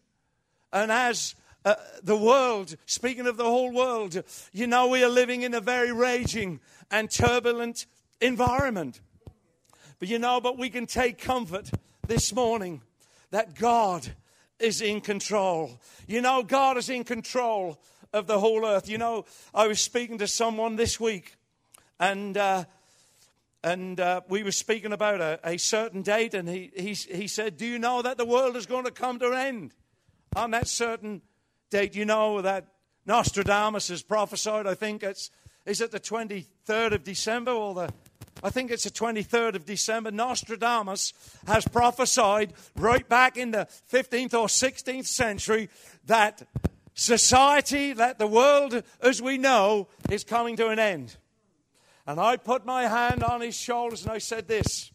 And 0.73 0.91
as 0.91 1.35
uh, 1.65 1.75
the 2.03 2.17
world, 2.17 2.77
speaking 2.85 3.27
of 3.27 3.37
the 3.37 3.45
whole 3.45 3.73
world, 3.73 4.23
you 4.53 4.67
know, 4.67 4.89
we 4.89 5.03
are 5.03 5.09
living 5.09 5.43
in 5.43 5.55
a 5.55 5.61
very 5.61 5.93
raging 5.93 6.61
and 6.91 7.11
turbulent 7.11 7.87
environment. 8.21 9.01
But 9.99 10.09
you 10.09 10.19
know, 10.19 10.41
but 10.41 10.59
we 10.59 10.69
can 10.69 10.87
take 10.87 11.19
comfort 11.19 11.71
this 12.07 12.35
morning 12.35 12.83
that 13.31 13.55
God 13.55 14.15
is 14.59 14.83
in 14.83 15.01
control. 15.01 15.81
You 16.07 16.21
know, 16.21 16.43
God 16.43 16.77
is 16.77 16.91
in 16.91 17.05
control 17.05 17.81
of 18.13 18.27
the 18.27 18.39
whole 18.39 18.67
earth. 18.67 18.89
You 18.89 18.99
know, 18.99 19.25
I 19.55 19.67
was 19.67 19.81
speaking 19.81 20.19
to 20.19 20.27
someone 20.27 20.77
this 20.77 21.01
week, 21.01 21.37
and 21.99 22.37
uh, 22.37 22.65
and 23.63 23.99
uh, 23.99 24.21
we 24.29 24.43
were 24.43 24.53
speaking 24.53 24.93
about 24.93 25.23
a, 25.23 25.41
a 25.43 25.57
certain 25.57 26.03
date, 26.03 26.35
and 26.35 26.47
he, 26.47 26.71
he 26.77 26.93
he 26.93 27.27
said, 27.27 27.57
"Do 27.57 27.65
you 27.65 27.79
know 27.79 28.03
that 28.03 28.19
the 28.19 28.27
world 28.27 28.57
is 28.57 28.67
going 28.67 28.85
to 28.85 28.91
come 28.91 29.19
to 29.21 29.31
an 29.31 29.39
end 29.39 29.75
on 30.37 30.51
that 30.51 30.69
certain 30.69 31.23
date? 31.75 31.97
You 31.97 32.05
know 32.05 32.41
that 32.41 32.69
Nostradamus 33.05 33.89
has 33.89 34.01
prophesied. 34.01 34.65
I 34.65 34.75
think 34.75 35.03
it's 35.03 35.31
is 35.67 35.81
it 35.81 35.91
the 35.91 35.99
twenty 35.99 36.47
third 36.65 36.93
of 36.93 37.03
December 37.03 37.51
or 37.51 37.75
the 37.75 37.93
I 38.45 38.51
think 38.51 38.71
it's 38.71 38.85
the 38.85 38.91
23rd 38.91 39.55
of 39.55 39.65
December, 39.65 40.11
Nostradamus 40.11 41.15
has 41.47 41.67
prophesied 41.67 42.53
right 42.77 43.09
back 43.09 43.39
in 43.39 43.53
the 43.53 43.67
15th 43.91 44.35
or 44.35 44.49
16th 44.49 45.07
century 45.07 45.71
that 46.07 46.47
society, 46.93 47.95
that 47.95 48.19
the 48.19 48.27
world 48.27 48.83
as 49.01 49.23
we 49.23 49.39
know, 49.39 49.89
is 50.11 50.25
coming 50.25 50.57
to 50.57 50.69
an 50.69 50.79
end. 50.79 51.17
And 52.07 52.21
I 52.21 52.37
put 52.37 52.67
my 52.67 52.83
hand 52.83 53.25
on 53.25 53.41
his 53.41 53.57
shoulders 53.57 54.03
and 54.03 54.13
I 54.13 54.19
said 54.19 54.47
this 54.47 54.93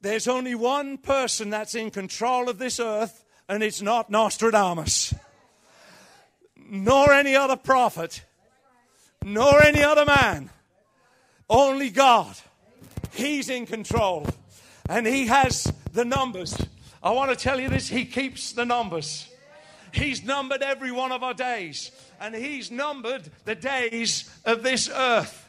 There's 0.00 0.28
only 0.28 0.54
one 0.54 0.98
person 0.98 1.50
that's 1.50 1.74
in 1.74 1.90
control 1.90 2.48
of 2.48 2.58
this 2.58 2.78
earth, 2.78 3.24
and 3.48 3.62
it's 3.62 3.82
not 3.82 4.10
Nostradamus, 4.10 5.14
nor 6.68 7.12
any 7.12 7.36
other 7.36 7.56
prophet, 7.56 8.22
nor 9.24 9.62
any 9.62 9.82
other 9.82 10.04
man. 10.04 10.50
Only 11.48 11.90
God. 11.90 12.34
He's 13.12 13.48
in 13.48 13.66
control. 13.66 14.26
And 14.88 15.06
He 15.06 15.26
has 15.26 15.72
the 15.92 16.04
numbers. 16.04 16.56
I 17.02 17.10
want 17.10 17.30
to 17.30 17.36
tell 17.36 17.60
you 17.60 17.68
this 17.68 17.88
He 17.88 18.04
keeps 18.04 18.52
the 18.52 18.64
numbers. 18.64 19.28
He's 19.92 20.24
numbered 20.24 20.62
every 20.62 20.92
one 20.92 21.12
of 21.12 21.22
our 21.22 21.34
days. 21.34 21.90
And 22.20 22.34
He's 22.34 22.70
numbered 22.70 23.30
the 23.44 23.54
days 23.54 24.30
of 24.44 24.62
this 24.62 24.90
earth. 24.92 25.48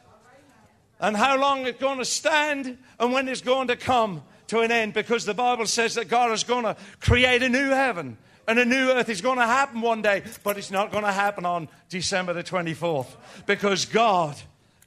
And 1.00 1.16
how 1.16 1.38
long 1.38 1.66
it's 1.66 1.80
going 1.80 2.00
to 2.00 2.06
stand 2.06 2.78
and 3.00 3.14
when 3.14 3.28
it's 3.28 3.42
going 3.42 3.68
to 3.68 3.76
come 3.76 4.24
to 4.48 4.60
an 4.60 4.72
end. 4.72 4.94
Because 4.94 5.26
the 5.26 5.34
Bible 5.34 5.66
says 5.66 5.96
that 5.96 6.08
God 6.08 6.32
is 6.32 6.44
going 6.44 6.64
to 6.64 6.76
create 7.00 7.44
a 7.44 7.50
new 7.50 7.70
heaven 7.70 8.18
and 8.48 8.58
a 8.60 8.66
new 8.66 8.92
earth 8.92 9.10
is 9.10 9.22
going 9.22 9.38
to 9.38 9.46
happen 9.46 9.82
one 9.82 10.02
day, 10.02 10.24
but 10.44 10.58
it's 10.58 10.72
not 10.72 10.92
going 10.92 11.04
to 11.04 11.12
happen 11.12 11.46
on 11.46 11.68
December 11.90 12.34
the 12.34 12.44
24th 12.44 13.08
because 13.46 13.86
God 13.86 14.36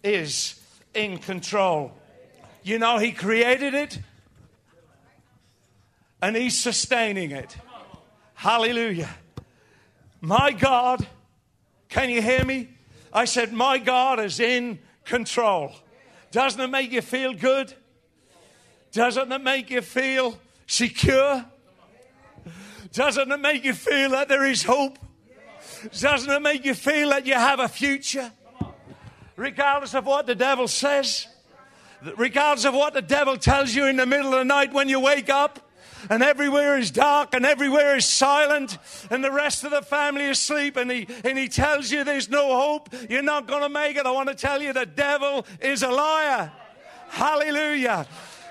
is 0.03 0.59
in 0.95 1.19
control. 1.19 1.93
You 2.63 2.79
know, 2.79 2.99
He 2.99 3.13
created 3.13 3.75
it 3.75 3.99
and 6.23 6.35
He's 6.35 6.59
sustaining 6.59 7.33
it. 7.33 7.57
Hallelujah. 8.35 9.11
My 10.23 10.53
God, 10.53 11.07
can 11.89 12.09
you 12.09 12.23
hear 12.23 12.45
me? 12.45 12.69
I 13.13 13.27
said, 13.27 13.53
My 13.53 13.79
God 13.79 14.21
is 14.21 14.41
in 14.41 14.79
control. 15.05 15.73
Doesn't 16.31 16.61
it 16.61 16.69
make 16.69 16.93
you 16.93 17.03
feel 17.03 17.35
good? 17.35 17.75
Doesn't 18.93 19.31
it 19.31 19.43
make 19.43 19.71
you 19.71 19.83
feel 19.83 20.39
secure? 20.67 21.45
Doesn't 22.93 23.31
it 23.31 23.41
make 23.41 23.65
you 23.65 23.73
feel 23.73 24.11
that 24.11 24.29
there 24.29 24.45
is 24.45 24.63
hope? 24.63 24.99
Doesn't 25.99 26.31
it 26.31 26.43
make 26.43 26.65
you 26.65 26.75
feel 26.75 27.11
that 27.11 27.27
you 27.27 27.35
have 27.35 27.61
a 27.61 27.69
future? 27.69 28.33
regardless 29.41 29.95
of 29.95 30.05
what 30.05 30.27
the 30.27 30.35
devil 30.35 30.69
says, 30.69 31.27
regardless 32.17 32.67
of 32.67 32.75
what 32.75 32.93
the 32.93 33.03
devil 33.03 33.39
tells 33.39 33.75
you 33.75 33.87
in 33.87 33.97
the 33.97 34.05
middle 34.05 34.35
of 34.35 34.39
the 34.39 34.45
night 34.45 34.73
when 34.73 34.89
you 34.89 35.01
wake 35.01 35.31
up 35.31 35.71
and 36.11 36.23
everywhere 36.23 36.79
is 36.79 36.91
dark 36.91 37.35
and 37.35 37.47
everywhere 37.47 37.97
is 37.97 38.05
silent 38.05 38.77
and 39.11 39.25
the 39.25 39.33
rest 39.33 39.65
of 39.65 39.71
the 39.71 39.81
family 39.81 40.25
is 40.25 40.39
asleep 40.39 40.77
and 40.77 40.91
he, 40.91 41.07
and 41.25 41.39
he 41.39 41.49
tells 41.49 41.91
you 41.91 42.05
there's 42.05 42.29
no 42.29 42.55
hope, 42.55 42.95
you're 43.09 43.23
not 43.23 43.47
going 43.47 43.63
to 43.63 43.69
make 43.71 43.97
it. 43.97 44.05
I 44.05 44.11
want 44.11 44.29
to 44.29 44.35
tell 44.35 44.61
you 44.61 44.75
the 44.75 44.87
devil 44.87 45.47
is 45.61 45.83
a 45.83 45.91
liar. 45.91 46.53
Hallelujah. 47.09 48.07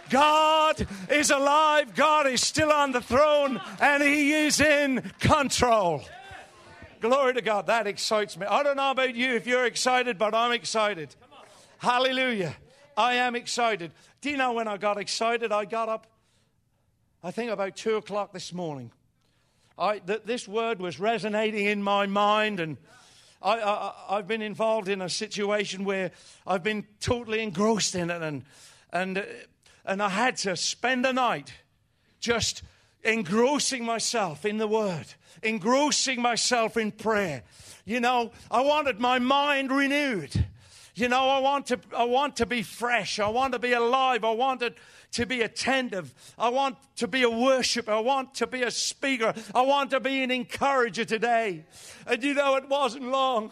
God 0.09 0.87
is 1.09 1.31
alive. 1.31 1.95
God 1.95 2.27
is 2.27 2.41
still 2.41 2.71
on 2.71 2.91
the 2.91 3.01
throne 3.01 3.61
and 3.79 4.03
he 4.03 4.33
is 4.33 4.59
in 4.59 5.11
control. 5.19 6.01
Glory 7.01 7.33
to 7.33 7.41
God. 7.41 7.67
That 7.67 7.87
excites 7.87 8.37
me. 8.37 8.45
I 8.45 8.63
don't 8.63 8.75
know 8.77 8.91
about 8.91 9.15
you 9.15 9.35
if 9.35 9.47
you're 9.47 9.65
excited, 9.65 10.17
but 10.17 10.33
I'm 10.33 10.51
excited. 10.51 11.15
Hallelujah. 11.77 12.55
I 12.97 13.13
am 13.15 13.35
excited. 13.35 13.91
Do 14.19 14.29
you 14.29 14.35
know 14.35 14.51
when 14.53 14.67
I 14.67 14.75
got 14.75 14.97
excited? 14.97 15.53
I 15.53 15.63
got 15.63 15.87
up, 15.87 16.07
I 17.23 17.31
think 17.31 17.51
about 17.51 17.77
two 17.77 17.95
o'clock 17.95 18.33
this 18.33 18.51
morning. 18.51 18.91
I, 19.77 19.99
th- 19.99 20.23
this 20.25 20.45
word 20.45 20.81
was 20.81 20.99
resonating 20.99 21.65
in 21.65 21.81
my 21.81 22.05
mind, 22.05 22.59
and 22.59 22.75
I, 23.41 23.61
I, 23.61 23.93
I've 24.09 24.27
been 24.27 24.41
involved 24.41 24.89
in 24.89 25.01
a 25.01 25.07
situation 25.07 25.85
where 25.85 26.11
I've 26.45 26.63
been 26.63 26.85
totally 26.99 27.41
engrossed 27.41 27.95
in 27.95 28.09
it, 28.09 28.21
and, 28.21 28.43
and, 28.91 29.19
uh, 29.19 29.23
and 29.89 30.01
I 30.01 30.09
had 30.09 30.37
to 30.37 30.55
spend 30.55 31.05
a 31.05 31.13
night 31.13 31.53
just 32.19 32.63
engrossing 33.03 33.85
myself 33.85 34.45
in 34.45 34.57
the 34.57 34.67
word 34.67 35.05
engrossing 35.43 36.21
myself 36.21 36.77
in 36.77 36.91
prayer. 36.91 37.43
You 37.85 37.99
know, 37.99 38.31
I 38.51 38.61
wanted 38.61 38.99
my 38.99 39.19
mind 39.19 39.71
renewed. 39.71 40.45
You 40.95 41.07
know, 41.07 41.29
I 41.29 41.39
want 41.39 41.67
to, 41.67 41.79
I 41.95 42.03
want 42.03 42.37
to 42.37 42.45
be 42.45 42.61
fresh. 42.61 43.19
I 43.19 43.29
want 43.29 43.53
to 43.53 43.59
be 43.59 43.73
alive. 43.73 44.23
I 44.23 44.31
want 44.31 44.59
to, 44.59 44.73
to 45.13 45.25
be 45.25 45.41
attentive. 45.41 46.13
I 46.37 46.49
want 46.49 46.77
to 46.97 47.07
be 47.07 47.23
a 47.23 47.29
worshiper. 47.29 47.91
I 47.91 47.99
want 47.99 48.35
to 48.35 48.47
be 48.47 48.63
a 48.63 48.71
speaker. 48.71 49.33
I 49.55 49.61
want 49.61 49.91
to 49.91 49.99
be 49.99 50.21
an 50.23 50.31
encourager 50.31 51.05
today. 51.05 51.65
And 52.05 52.21
you 52.23 52.33
know, 52.33 52.55
it 52.57 52.67
wasn't 52.67 53.05
long. 53.05 53.51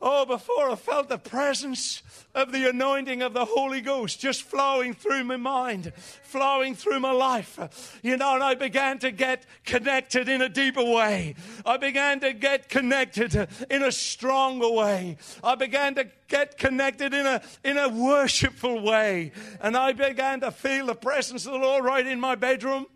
Oh, 0.00 0.24
before 0.24 0.70
I 0.70 0.76
felt 0.76 1.08
the 1.08 1.18
presence 1.18 2.02
of 2.32 2.52
the 2.52 2.68
anointing 2.70 3.20
of 3.20 3.32
the 3.32 3.44
Holy 3.44 3.80
Ghost 3.80 4.20
just 4.20 4.42
flowing 4.42 4.94
through 4.94 5.24
my 5.24 5.36
mind, 5.36 5.92
flowing 6.22 6.76
through 6.76 7.00
my 7.00 7.10
life. 7.10 7.98
You 8.04 8.16
know, 8.16 8.34
and 8.34 8.44
I 8.44 8.54
began 8.54 9.00
to 9.00 9.10
get 9.10 9.44
connected 9.64 10.28
in 10.28 10.40
a 10.40 10.48
deeper 10.48 10.84
way. 10.84 11.34
I 11.66 11.78
began 11.78 12.20
to 12.20 12.32
get 12.32 12.68
connected 12.68 13.48
in 13.68 13.82
a 13.82 13.90
stronger 13.90 14.70
way. 14.70 15.16
I 15.42 15.56
began 15.56 15.96
to 15.96 16.06
get 16.28 16.58
connected 16.58 17.12
in 17.12 17.26
a, 17.26 17.42
in 17.64 17.76
a 17.76 17.88
worshipful 17.88 18.80
way. 18.80 19.32
And 19.60 19.76
I 19.76 19.94
began 19.94 20.40
to 20.40 20.52
feel 20.52 20.86
the 20.86 20.94
presence 20.94 21.44
of 21.44 21.52
the 21.52 21.58
Lord 21.58 21.84
right 21.84 22.06
in 22.06 22.20
my 22.20 22.36
bedroom. 22.36 22.86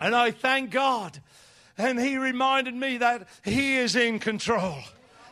And 0.00 0.14
I 0.14 0.30
thank 0.30 0.70
God. 0.70 1.20
And 1.76 2.00
He 2.00 2.16
reminded 2.16 2.74
me 2.74 2.96
that 2.96 3.28
He 3.44 3.76
is 3.76 3.94
in 3.94 4.20
control. 4.20 4.78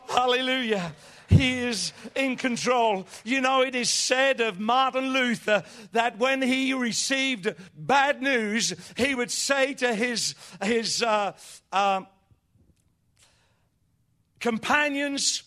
Hallelujah. 0.09 0.93
He 1.29 1.59
is 1.59 1.93
in 2.15 2.35
control. 2.35 3.05
You 3.23 3.41
know, 3.41 3.61
it 3.61 3.75
is 3.75 3.89
said 3.89 4.41
of 4.41 4.59
Martin 4.59 5.13
Luther 5.13 5.63
that 5.91 6.17
when 6.17 6.41
he 6.41 6.73
received 6.73 7.53
bad 7.77 8.21
news, 8.21 8.73
he 8.97 9.13
would 9.13 9.29
say 9.29 9.75
to 9.75 9.93
his, 9.93 10.33
his 10.63 11.03
uh, 11.03 11.33
uh, 11.71 12.01
companions, 14.39 15.43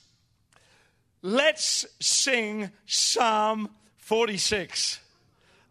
Let's 1.25 1.87
sing 2.01 2.71
Psalm 2.85 3.71
46. 3.99 4.99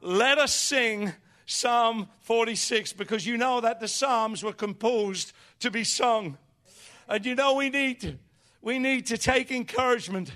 Let 0.01 0.37
us 0.37 0.55
sing 0.55 1.11
Psalm 1.45 2.07
46 2.21 2.93
because 2.93 3.25
you 3.25 3.37
know 3.37 3.59
that 3.59 3.81
the 3.81 3.89
Psalms 3.89 4.43
were 4.43 4.53
composed 4.53 5.33
to 5.59 5.69
be 5.69 5.83
sung. 5.83 6.37
And 7.09 7.25
you 7.25 7.35
know 7.35 7.55
we 7.55 7.69
need 7.69 8.17
we 8.61 8.79
need 8.79 9.07
to 9.07 9.17
take 9.17 9.51
encouragement 9.51 10.31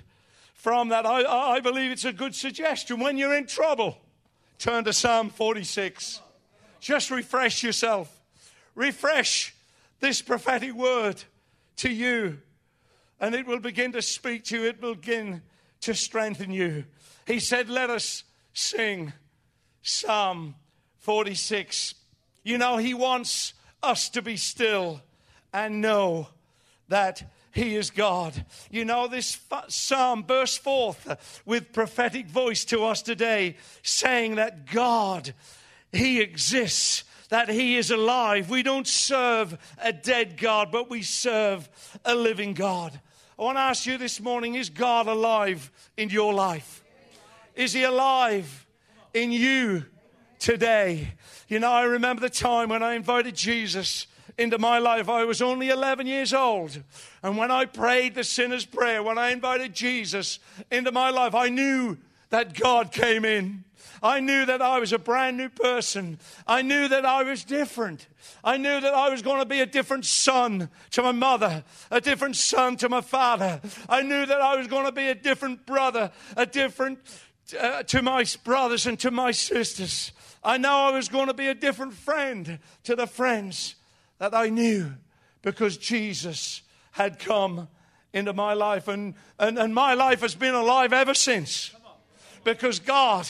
from 0.54 0.90
that. 0.90 1.06
I, 1.06 1.24
I 1.24 1.60
believe 1.60 1.92
it's 1.92 2.06
a 2.06 2.14
good 2.14 2.34
suggestion. 2.34 3.00
When 3.00 3.18
you're 3.18 3.36
in 3.36 3.46
trouble, 3.46 3.98
turn 4.58 4.84
to 4.86 4.94
Psalm 4.94 5.30
46. 5.30 6.22
Just 6.80 7.12
refresh 7.12 7.64
yourself. 7.64 8.22
Refresh 8.74 9.56
this 10.00 10.22
prophetic 10.22 10.74
word 10.74 11.24
to 11.78 11.90
you, 11.90 12.40
and 13.20 13.34
it 13.36 13.46
will 13.46 13.60
begin 13.60 13.92
to 13.94 14.02
speak 14.02 14.44
to 14.46 14.60
you. 14.60 14.68
It 14.68 14.82
will 14.82 14.96
begin 14.96 15.42
to 15.82 15.94
strengthen 15.94 16.52
you. 16.52 16.86
He 17.26 17.40
said, 17.40 17.70
Let 17.70 17.90
us 17.90 18.24
sing 18.54 19.14
Psalm 19.82 20.56
46. 21.00 21.96
You 22.44 22.58
know, 22.58 22.78
He 22.78 22.94
wants 22.94 23.54
us 23.82 24.10
to 24.10 24.22
be 24.22 24.38
still 24.38 25.02
and 25.54 25.82
know 25.82 26.28
that 26.88 27.24
he 27.56 27.78
is 27.78 27.90
God. 27.90 28.46
You 28.70 28.84
know, 28.84 29.08
this 29.08 29.40
psalm 29.70 30.24
bursts 30.24 30.58
forth 30.58 31.42
with 31.46 31.72
prophetic 31.72 32.28
voice 32.28 32.66
to 32.66 32.84
us 32.84 33.02
today, 33.02 33.56
saying 33.82 34.36
that 34.36 34.66
God, 34.66 35.34
He 35.94 36.20
exists. 36.20 37.06
that 37.30 37.50
He 37.50 37.78
is 37.78 37.92
alive. 37.92 38.50
We 38.50 38.62
don't 38.62 38.86
serve 38.86 39.58
a 39.82 39.94
dead 39.94 40.38
God, 40.38 40.70
but 40.70 40.90
we 40.90 41.02
serve 41.02 41.70
a 42.04 42.14
living 42.14 42.54
God. 42.54 43.00
I 43.40 43.44
want 43.44 43.58
to 43.58 43.62
ask 43.62 43.86
you 43.86 43.98
this 43.98 44.20
morning 44.20 44.56
is 44.56 44.70
God 44.70 45.08
alive 45.08 45.72
in 45.96 46.10
your 46.10 46.34
life? 46.34 46.84
Is 47.56 47.72
He 47.72 47.84
alive 47.84 48.68
in 49.14 49.32
you 49.32 49.86
today? 50.40 51.14
You 51.48 51.60
know, 51.60 51.72
I 51.72 51.84
remember 51.84 52.22
the 52.22 52.30
time 52.30 52.68
when 52.68 52.84
I 52.84 52.96
invited 52.96 53.34
Jesus 53.34 54.08
into 54.38 54.58
my 54.58 54.80
life. 54.80 55.10
I 55.10 55.24
was 55.24 55.42
only 55.42 55.70
11 55.70 56.08
years 56.08 56.34
old. 56.34 56.82
And 57.24 57.38
when 57.38 57.52
I 57.52 57.66
prayed 57.66 58.16
the 58.16 58.24
sinner's 58.24 58.66
prayer, 58.66 59.02
when 59.02 59.18
I 59.18 59.32
invited 59.32 59.74
Jesus 59.74 60.40
into 60.72 60.92
my 60.92 61.10
life, 61.10 61.36
I 61.36 61.50
knew 61.50 61.98
that 62.30 62.54
God 62.54 62.92
came 62.92 63.24
in. 63.26 63.64
I 64.04 64.20
knew 64.20 64.46
that 64.46 64.62
I 64.62 64.80
was 64.80 64.94
a 64.94 65.00
brand 65.00 65.38
new 65.38 65.50
person. 65.50 66.20
I 66.46 66.62
knew 66.62 66.88
that 66.88 67.06
I 67.06 67.24
was 67.24 67.44
different. 67.44 68.08
I 68.44 68.58
knew 68.58 68.80
that 68.80 68.94
I 68.94 69.10
was 69.10 69.22
going 69.22 69.40
to 69.40 69.46
be 69.46 69.62
a 69.62 69.66
different 69.66 70.06
son 70.06 70.70
to 70.92 71.02
my 71.02 71.12
mother, 71.12 71.64
a 71.90 72.02
different 72.02 72.36
son 72.36 72.78
to 72.78 72.90
my 72.90 73.02
father. 73.02 73.62
I 73.88 74.02
knew 74.02 74.26
that 74.26 74.42
I 74.42 74.58
was 74.58 74.68
going 74.68 74.86
to 74.86 74.92
be 74.92 75.08
a 75.08 75.16
different 75.16 75.66
brother, 75.66 76.12
a 76.36 76.46
different 76.46 77.00
uh, 77.60 77.84
to 77.84 78.02
my 78.02 78.26
brothers 78.44 78.86
and 78.86 79.00
to 79.00 79.12
my 79.12 79.32
sisters. 79.32 80.12
I 80.44 80.58
know 80.58 80.76
I 80.76 80.92
was 80.92 81.10
going 81.10 81.28
to 81.28 81.34
be 81.34 81.48
a 81.48 81.56
different 81.56 81.94
friend 81.94 82.60
to 82.84 82.96
the 82.96 83.08
friends 83.08 83.76
that 84.20 84.34
I 84.34 84.50
knew 84.50 84.94
because 85.42 85.78
Jesus 85.78 86.62
had 86.92 87.20
come 87.20 87.68
into 88.14 88.34
my 88.34 88.54
life. 88.54 88.88
And, 88.88 89.16
and, 89.38 89.60
and 89.60 89.74
my 89.74 89.94
life 89.94 90.22
has 90.22 90.36
been 90.36 90.56
alive 90.56 90.94
ever 90.94 91.14
since 91.14 91.72
because 92.44 92.80
God 92.80 93.28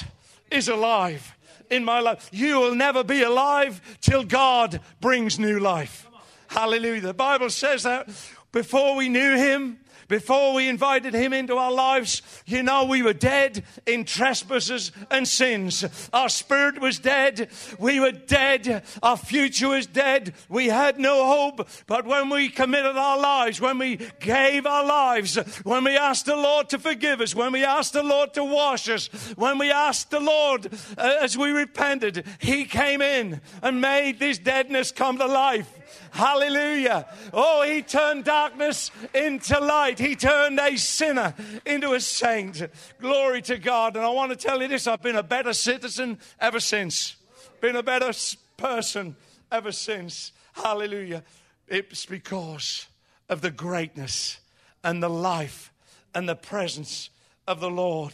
is 0.52 0.68
alive 0.68 1.36
in 1.70 1.84
my 1.84 2.00
life. 2.00 2.30
You 2.32 2.60
will 2.60 2.76
never 2.76 3.04
be 3.04 3.24
alive 3.24 3.82
till 4.02 4.24
God 4.24 4.80
brings 5.02 5.40
new 5.40 5.60
life. 5.60 6.08
Hallelujah. 6.48 7.02
The 7.02 7.14
Bible 7.14 7.50
says 7.50 7.84
that 7.84 8.08
before 8.52 8.96
we 8.96 9.10
knew 9.10 9.36
Him, 9.36 9.80
before 10.08 10.54
we 10.54 10.68
invited 10.68 11.14
him 11.14 11.34
into 11.34 11.58
our 11.58 11.72
lives, 11.72 12.22
you 12.46 12.64
know, 12.64 12.86
we 12.86 13.02
were 13.02 13.14
dead 13.14 13.64
in 13.86 14.06
trespasses 14.06 14.92
and 15.10 15.28
sins. 15.28 15.86
Our 16.14 16.30
spirit 16.30 16.80
was 16.80 17.00
dead. 17.00 17.50
We 17.80 18.00
were 18.00 18.12
dead. 18.12 18.84
Our 19.02 19.18
future 19.18 19.70
was 19.70 19.88
dead. 19.88 20.34
We 20.50 20.68
had 20.68 21.00
no 21.00 21.26
hope. 21.26 21.68
But 21.88 22.06
when 22.06 22.30
we 22.30 22.50
committed 22.50 22.98
our 22.98 23.20
lives, 23.20 23.60
when 23.60 23.78
we 23.78 24.00
gave 24.20 24.66
our 24.66 24.86
lives, 24.86 25.36
when 25.64 25.84
we 25.84 25.98
asked 25.98 26.26
the 26.26 26.36
Lord 26.36 26.70
to 26.70 26.80
forgive 26.80 27.22
us, 27.22 27.36
when 27.36 27.52
we 27.52 27.64
asked 27.64 27.94
the 27.94 28.04
Lord 28.04 28.34
to 28.36 28.44
wash 28.44 28.90
us, 28.90 29.08
when 29.36 29.58
we 29.58 29.72
asked 29.72 30.12
the 30.12 30.20
Lord 30.20 30.68
uh, 30.98 31.18
as 31.22 31.38
we 31.38 31.52
repented, 31.52 32.26
he 32.40 32.66
came 32.66 33.02
in 33.02 33.42
and 33.62 33.82
made 33.82 34.20
this 34.20 34.38
deadness 34.38 34.92
come 34.92 35.18
to 35.18 35.26
life. 35.26 35.85
Hallelujah. 36.12 37.08
Oh, 37.34 37.64
he 37.64 37.82
turned 37.82 38.24
darkness 38.24 38.92
into 39.14 39.60
light. 39.60 40.00
He 40.00 40.16
turned 40.16 40.60
a 40.60 40.78
sinner 40.78 41.34
into 41.66 41.94
a 41.94 42.00
saint. 42.00 42.62
Glory 43.00 43.42
to 43.44 43.58
God. 43.58 43.96
And 43.96 44.06
I 44.06 44.10
want 44.10 44.32
to 44.32 44.38
tell 44.38 44.62
you 44.62 44.68
this 44.68 44.88
I've 44.88 45.02
been 45.02 45.16
a 45.16 45.24
better 45.24 45.54
citizen 45.54 46.20
ever 46.40 46.60
since, 46.60 47.16
been 47.62 47.76
a 47.76 47.84
better 47.84 48.12
person 48.58 49.16
ever 49.52 49.72
since. 49.72 50.32
Hallelujah. 50.54 51.24
It's 51.68 52.06
because 52.06 52.88
of 53.30 53.42
the 53.42 53.52
greatness 53.52 54.40
and 54.84 55.02
the 55.02 55.10
life 55.10 55.72
and 56.14 56.30
the 56.30 56.36
presence 56.36 57.10
of 57.48 57.60
the 57.60 57.70
Lord 57.70 58.14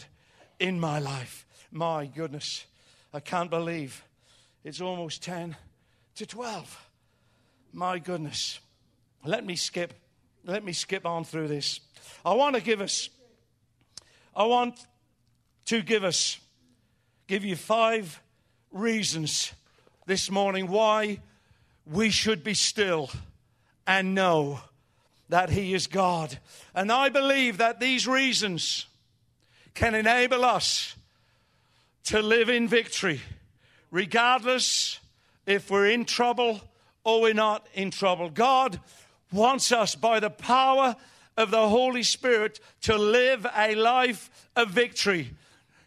in 0.60 0.80
my 0.80 1.00
life. 1.00 1.46
My 1.72 2.06
goodness, 2.06 2.66
I 3.14 3.20
can't 3.20 3.50
believe 3.50 4.04
it's 4.64 4.82
almost 4.82 5.24
10 5.24 5.56
to 6.16 6.26
12. 6.26 6.91
My 7.74 8.00
goodness. 8.00 8.60
Let 9.24 9.46
me 9.46 9.56
skip. 9.56 9.94
Let 10.44 10.64
me 10.66 10.74
skip 10.74 11.06
on 11.06 11.24
through 11.24 11.48
this. 11.48 11.80
I 12.26 12.34
want 12.34 12.56
to 12.56 12.62
give 12.62 12.82
us, 12.82 13.10
I 14.36 14.46
want 14.46 14.86
to 15.68 15.82
give 15.82 16.04
us, 16.04 16.40
give 17.28 17.46
you 17.46 17.56
five 17.56 18.20
reasons 18.72 19.54
this 20.06 20.30
morning 20.30 20.68
why 20.68 21.20
we 21.86 22.10
should 22.10 22.44
be 22.44 22.54
still 22.54 23.10
and 23.88 24.14
know 24.14 24.60
that 25.30 25.50
He 25.50 25.74
is 25.74 25.88
God. 25.88 26.40
And 26.76 26.92
I 26.92 27.08
believe 27.08 27.60
that 27.60 27.80
these 27.80 28.06
reasons 28.06 28.86
can 29.74 29.96
enable 29.96 30.44
us 30.44 30.96
to 32.06 32.22
live 32.22 32.50
in 32.50 32.68
victory, 32.68 33.22
regardless 33.92 35.00
if 35.46 35.72
we're 35.72 35.90
in 35.90 36.04
trouble 36.04 36.60
or 37.04 37.22
we're 37.22 37.34
not 37.34 37.66
in 37.74 37.92
trouble. 37.92 38.30
God 38.30 38.80
wants 39.32 39.72
us 39.72 39.96
by 39.96 40.20
the 40.20 40.30
power 40.30 40.96
of 41.38 41.52
the 41.52 41.70
Holy 41.70 42.04
Spirit 42.04 42.60
to 42.82 42.98
live 42.98 43.46
a 43.56 43.76
life 43.76 44.30
of 44.56 44.70
victory, 44.70 45.34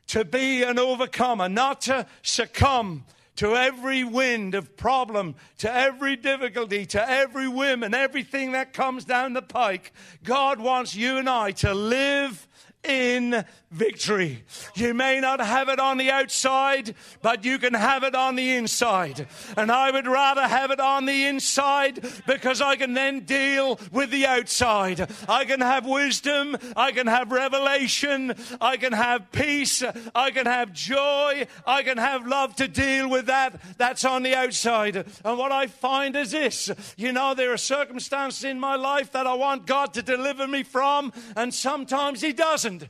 to 0.08 0.24
be 0.24 0.62
an 0.62 0.78
overcomer, 0.78 1.48
not 1.48 1.82
to 1.82 2.06
succumb 2.22 3.04
to 3.36 3.56
every 3.56 4.04
wind 4.04 4.54
of 4.54 4.76
problem, 4.76 5.34
to 5.58 5.72
every 5.72 6.16
difficulty, 6.16 6.86
to 6.86 7.10
every 7.10 7.48
whim 7.48 7.82
and 7.82 7.94
everything 7.94 8.52
that 8.52 8.72
comes 8.72 9.04
down 9.04 9.32
the 9.32 9.42
pike. 9.42 9.92
God 10.22 10.60
wants 10.60 10.94
you 10.94 11.18
and 11.18 11.28
I 11.28 11.50
to 11.52 11.74
live 11.74 12.46
in 12.84 13.44
victory. 13.74 14.44
You 14.74 14.94
may 14.94 15.20
not 15.20 15.40
have 15.40 15.68
it 15.68 15.80
on 15.80 15.98
the 15.98 16.10
outside, 16.10 16.94
but 17.22 17.44
you 17.44 17.58
can 17.58 17.74
have 17.74 18.04
it 18.04 18.14
on 18.14 18.36
the 18.36 18.52
inside. 18.52 19.26
And 19.56 19.70
I 19.70 19.90
would 19.90 20.06
rather 20.06 20.46
have 20.46 20.70
it 20.70 20.80
on 20.80 21.06
the 21.06 21.26
inside 21.26 22.06
because 22.26 22.60
I 22.60 22.76
can 22.76 22.94
then 22.94 23.20
deal 23.20 23.80
with 23.90 24.10
the 24.10 24.26
outside. 24.26 25.10
I 25.28 25.44
can 25.44 25.60
have 25.60 25.86
wisdom, 25.86 26.56
I 26.76 26.92
can 26.92 27.08
have 27.08 27.32
revelation, 27.32 28.34
I 28.60 28.76
can 28.76 28.92
have 28.92 29.32
peace, 29.32 29.82
I 30.14 30.30
can 30.30 30.46
have 30.46 30.72
joy, 30.72 31.46
I 31.66 31.82
can 31.82 31.98
have 31.98 32.26
love 32.26 32.54
to 32.56 32.68
deal 32.68 33.10
with 33.10 33.26
that 33.26 33.60
that's 33.76 34.04
on 34.04 34.22
the 34.22 34.36
outside. 34.36 34.96
And 35.24 35.38
what 35.38 35.50
I 35.50 35.66
find 35.66 36.14
is 36.14 36.30
this 36.30 36.70
you 36.96 37.12
know, 37.12 37.34
there 37.34 37.52
are 37.52 37.56
circumstances 37.56 38.44
in 38.44 38.60
my 38.60 38.76
life 38.76 39.12
that 39.12 39.26
I 39.26 39.34
want 39.34 39.66
God 39.66 39.94
to 39.94 40.02
deliver 40.02 40.46
me 40.46 40.62
from, 40.62 41.12
and 41.36 41.52
sometimes 41.52 42.20
He 42.20 42.32
doesn't. 42.32 42.88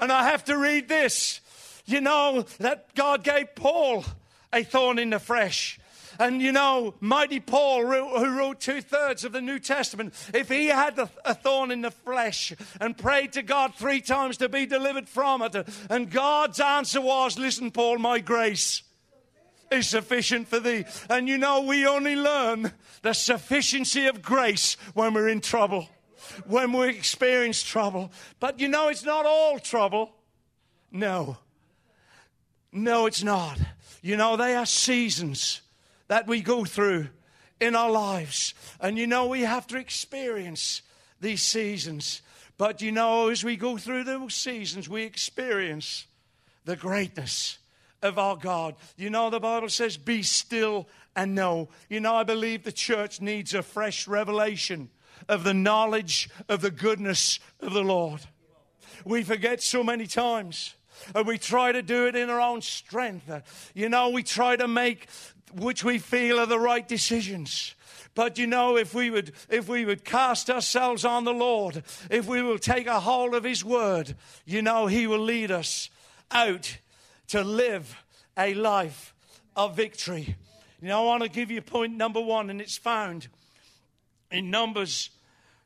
And 0.00 0.10
I 0.10 0.24
have 0.30 0.44
to 0.44 0.56
read 0.56 0.88
this. 0.88 1.40
You 1.86 2.00
know 2.00 2.44
that 2.58 2.94
God 2.94 3.22
gave 3.24 3.54
Paul 3.54 4.04
a 4.52 4.64
thorn 4.64 4.98
in 4.98 5.10
the 5.10 5.18
flesh. 5.18 5.78
And 6.18 6.42
you 6.42 6.52
know, 6.52 6.94
mighty 7.00 7.40
Paul, 7.40 7.86
who 7.86 8.38
wrote 8.38 8.60
two 8.60 8.82
thirds 8.82 9.24
of 9.24 9.32
the 9.32 9.40
New 9.40 9.58
Testament, 9.58 10.12
if 10.34 10.48
he 10.48 10.66
had 10.66 10.98
a 10.98 11.34
thorn 11.34 11.70
in 11.70 11.80
the 11.80 11.90
flesh 11.90 12.52
and 12.80 12.96
prayed 12.96 13.32
to 13.32 13.42
God 13.42 13.74
three 13.74 14.00
times 14.00 14.36
to 14.38 14.48
be 14.48 14.66
delivered 14.66 15.08
from 15.08 15.40
it, 15.42 15.56
and 15.88 16.10
God's 16.10 16.60
answer 16.60 17.00
was, 17.00 17.38
Listen, 17.38 17.70
Paul, 17.70 17.98
my 17.98 18.18
grace 18.18 18.82
is 19.70 19.88
sufficient 19.88 20.48
for 20.48 20.60
thee. 20.60 20.84
And 21.08 21.26
you 21.26 21.38
know, 21.38 21.62
we 21.62 21.86
only 21.86 22.16
learn 22.16 22.72
the 23.02 23.14
sufficiency 23.14 24.06
of 24.06 24.20
grace 24.20 24.74
when 24.94 25.14
we're 25.14 25.28
in 25.28 25.40
trouble 25.40 25.88
when 26.46 26.72
we 26.72 26.88
experience 26.88 27.62
trouble. 27.62 28.12
But 28.38 28.60
you 28.60 28.68
know, 28.68 28.88
it's 28.88 29.04
not 29.04 29.26
all 29.26 29.58
trouble. 29.58 30.12
No. 30.90 31.38
No, 32.72 33.06
it's 33.06 33.22
not. 33.22 33.58
You 34.02 34.16
know, 34.16 34.36
they 34.36 34.54
are 34.54 34.66
seasons 34.66 35.60
that 36.08 36.26
we 36.26 36.40
go 36.40 36.64
through 36.64 37.08
in 37.60 37.76
our 37.76 37.90
lives. 37.90 38.54
And 38.80 38.98
you 38.98 39.06
know, 39.06 39.26
we 39.26 39.42
have 39.42 39.66
to 39.68 39.78
experience 39.78 40.82
these 41.20 41.42
seasons. 41.42 42.22
But 42.56 42.80
you 42.82 42.92
know, 42.92 43.28
as 43.28 43.44
we 43.44 43.56
go 43.56 43.76
through 43.76 44.04
those 44.04 44.34
seasons, 44.34 44.88
we 44.88 45.02
experience 45.02 46.06
the 46.64 46.76
greatness 46.76 47.58
of 48.02 48.18
our 48.18 48.36
God. 48.36 48.74
You 48.96 49.10
know, 49.10 49.30
the 49.30 49.40
Bible 49.40 49.68
says, 49.68 49.96
be 49.96 50.22
still 50.22 50.88
and 51.16 51.34
know. 51.34 51.68
You 51.88 52.00
know, 52.00 52.14
I 52.14 52.24
believe 52.24 52.64
the 52.64 52.72
church 52.72 53.20
needs 53.20 53.54
a 53.54 53.62
fresh 53.62 54.06
revelation 54.08 54.90
of 55.28 55.44
the 55.44 55.54
knowledge 55.54 56.28
of 56.48 56.60
the 56.60 56.70
goodness 56.70 57.38
of 57.60 57.72
the 57.72 57.82
Lord. 57.82 58.20
We 59.04 59.22
forget 59.22 59.62
so 59.62 59.82
many 59.82 60.06
times. 60.06 60.74
And 61.14 61.26
we 61.26 61.38
try 61.38 61.72
to 61.72 61.82
do 61.82 62.06
it 62.06 62.16
in 62.16 62.28
our 62.28 62.40
own 62.40 62.60
strength. 62.60 63.30
You 63.74 63.88
know, 63.88 64.10
we 64.10 64.22
try 64.22 64.56
to 64.56 64.68
make 64.68 65.08
which 65.54 65.82
we 65.82 65.98
feel 65.98 66.38
are 66.38 66.46
the 66.46 66.58
right 66.58 66.86
decisions. 66.86 67.74
But 68.14 68.38
you 68.38 68.46
know, 68.46 68.76
if 68.76 68.94
we 68.94 69.10
would, 69.10 69.32
if 69.48 69.68
we 69.68 69.84
would 69.84 70.04
cast 70.04 70.50
ourselves 70.50 71.04
on 71.04 71.24
the 71.24 71.32
Lord, 71.32 71.82
if 72.10 72.26
we 72.26 72.42
will 72.42 72.58
take 72.58 72.86
a 72.86 73.00
hold 73.00 73.34
of 73.34 73.44
His 73.44 73.64
word, 73.64 74.14
you 74.44 74.62
know, 74.62 74.86
He 74.86 75.06
will 75.06 75.20
lead 75.20 75.50
us 75.50 75.90
out 76.30 76.78
to 77.28 77.42
live 77.42 77.96
a 78.36 78.54
life 78.54 79.14
of 79.56 79.76
victory. 79.76 80.36
You 80.80 80.88
know, 80.88 81.02
I 81.02 81.06
want 81.06 81.22
to 81.22 81.28
give 81.28 81.50
you 81.50 81.62
point 81.62 81.96
number 81.96 82.20
one, 82.20 82.50
and 82.50 82.60
it's 82.60 82.76
found 82.76 83.28
in 84.30 84.50
Numbers 84.50 85.10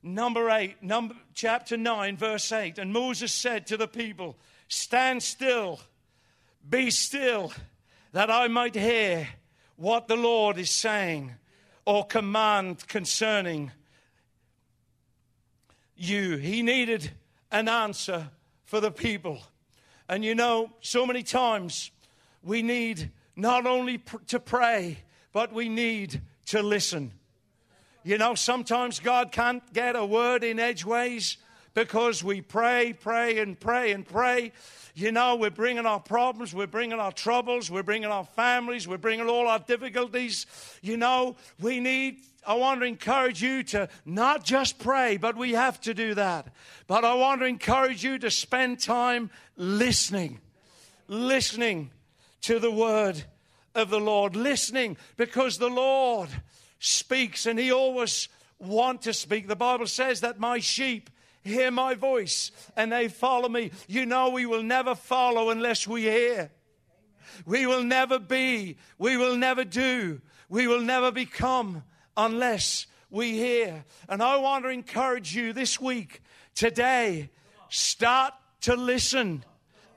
number 0.04 0.50
8, 0.50 0.82
number, 0.82 1.14
chapter 1.32 1.76
9, 1.76 2.16
verse 2.16 2.52
8. 2.52 2.78
And 2.78 2.92
Moses 2.92 3.32
said 3.32 3.66
to 3.68 3.76
the 3.76 3.88
people, 3.88 4.36
Stand 4.68 5.22
still, 5.22 5.80
be 6.68 6.90
still, 6.90 7.52
that 8.12 8.30
I 8.30 8.48
might 8.48 8.74
hear 8.74 9.28
what 9.76 10.06
the 10.06 10.16
Lord 10.16 10.58
is 10.58 10.70
saying 10.70 11.32
or 11.84 12.04
command 12.04 12.86
concerning 12.86 13.72
you. 15.96 16.36
He 16.36 16.62
needed 16.62 17.10
an 17.50 17.68
answer 17.68 18.28
for 18.64 18.80
the 18.80 18.90
people. 18.90 19.40
And 20.08 20.24
you 20.24 20.34
know, 20.34 20.70
so 20.80 21.06
many 21.06 21.22
times 21.22 21.90
we 22.42 22.62
need 22.62 23.10
not 23.36 23.66
only 23.66 23.98
pr- 23.98 24.18
to 24.28 24.38
pray, 24.38 24.98
but 25.32 25.52
we 25.52 25.68
need 25.68 26.20
to 26.46 26.62
listen. 26.62 27.12
You 28.04 28.18
know, 28.18 28.34
sometimes 28.34 29.00
God 29.00 29.32
can't 29.32 29.62
get 29.72 29.96
a 29.96 30.04
word 30.04 30.44
in 30.44 30.60
edgeways 30.60 31.38
because 31.72 32.22
we 32.22 32.42
pray, 32.42 32.92
pray, 32.92 33.38
and 33.38 33.58
pray 33.58 33.92
and 33.92 34.06
pray. 34.06 34.52
You 34.94 35.10
know, 35.10 35.36
we're 35.36 35.50
bringing 35.50 35.86
our 35.86 36.00
problems, 36.00 36.54
we're 36.54 36.66
bringing 36.66 37.00
our 37.00 37.12
troubles, 37.12 37.70
we're 37.70 37.82
bringing 37.82 38.10
our 38.10 38.26
families, 38.26 38.86
we're 38.86 38.98
bringing 38.98 39.26
all 39.26 39.48
our 39.48 39.58
difficulties. 39.58 40.44
You 40.82 40.98
know, 40.98 41.36
we 41.58 41.80
need, 41.80 42.18
I 42.46 42.54
want 42.54 42.80
to 42.80 42.86
encourage 42.86 43.42
you 43.42 43.62
to 43.64 43.88
not 44.04 44.44
just 44.44 44.78
pray, 44.78 45.16
but 45.16 45.34
we 45.34 45.52
have 45.52 45.80
to 45.80 45.94
do 45.94 46.14
that. 46.14 46.48
But 46.86 47.06
I 47.06 47.14
want 47.14 47.40
to 47.40 47.46
encourage 47.46 48.04
you 48.04 48.18
to 48.18 48.30
spend 48.30 48.80
time 48.80 49.30
listening, 49.56 50.40
listening 51.08 51.90
to 52.42 52.58
the 52.58 52.70
word 52.70 53.24
of 53.74 53.88
the 53.88 53.98
Lord, 53.98 54.36
listening 54.36 54.98
because 55.16 55.56
the 55.56 55.70
Lord 55.70 56.28
speaks 56.84 57.46
and 57.46 57.58
he 57.58 57.72
always 57.72 58.28
want 58.58 59.02
to 59.02 59.12
speak. 59.12 59.48
The 59.48 59.56
Bible 59.56 59.86
says 59.86 60.20
that 60.20 60.38
my 60.38 60.58
sheep 60.58 61.10
hear 61.42 61.70
my 61.70 61.94
voice 61.94 62.50
and 62.76 62.92
they 62.92 63.08
follow 63.08 63.48
me. 63.48 63.70
You 63.88 64.06
know, 64.06 64.30
we 64.30 64.46
will 64.46 64.62
never 64.62 64.94
follow 64.94 65.50
unless 65.50 65.86
we 65.86 66.02
hear. 66.02 66.50
We 67.46 67.66
will 67.66 67.82
never 67.82 68.18
be, 68.18 68.76
we 68.98 69.16
will 69.16 69.36
never 69.36 69.64
do, 69.64 70.20
we 70.48 70.66
will 70.66 70.80
never 70.80 71.10
become 71.10 71.82
unless 72.16 72.86
we 73.10 73.32
hear. 73.32 73.84
And 74.08 74.22
I 74.22 74.36
want 74.36 74.64
to 74.64 74.68
encourage 74.68 75.34
you 75.34 75.52
this 75.52 75.80
week, 75.80 76.20
today, 76.54 77.30
start 77.70 78.34
to 78.62 78.76
listen 78.76 79.44